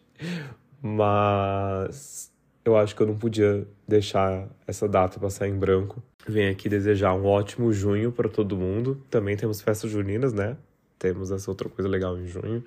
[0.83, 2.33] mas
[2.65, 6.03] eu acho que eu não podia deixar essa data passar em branco.
[6.27, 9.01] Venho aqui desejar um ótimo junho para todo mundo.
[9.09, 10.57] Também temos festas juninas, né?
[10.99, 12.65] Temos essa outra coisa legal em junho.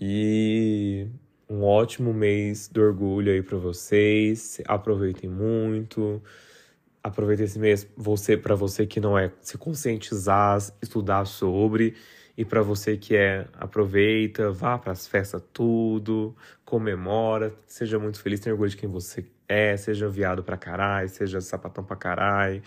[0.00, 1.06] E
[1.48, 4.60] um ótimo mês do orgulho aí para vocês.
[4.66, 6.22] Aproveitem muito.
[7.02, 11.94] Aproveitem esse mês você para você que não é se conscientizar, estudar sobre
[12.36, 16.34] e para você que é, aproveita, vá para as festas tudo,
[16.74, 21.40] comemora, seja muito feliz, tenha orgulho de quem você é, seja viado pra caralho, seja
[21.40, 22.60] sapatão pra caralho.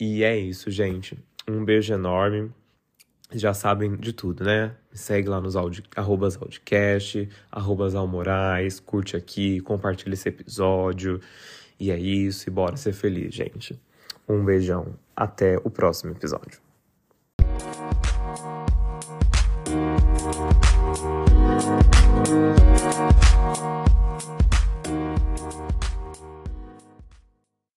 [0.00, 1.16] E é isso, gente.
[1.48, 2.50] Um beijo enorme.
[3.32, 4.74] Já sabem de tudo, né?
[4.90, 11.20] Me segue lá nos audi, arrobas audicast, arrobas almorais, curte aqui, compartilha esse episódio.
[11.78, 13.80] E é isso, e bora ser feliz, gente.
[14.28, 14.98] Um beijão.
[15.14, 16.65] Até o próximo episódio.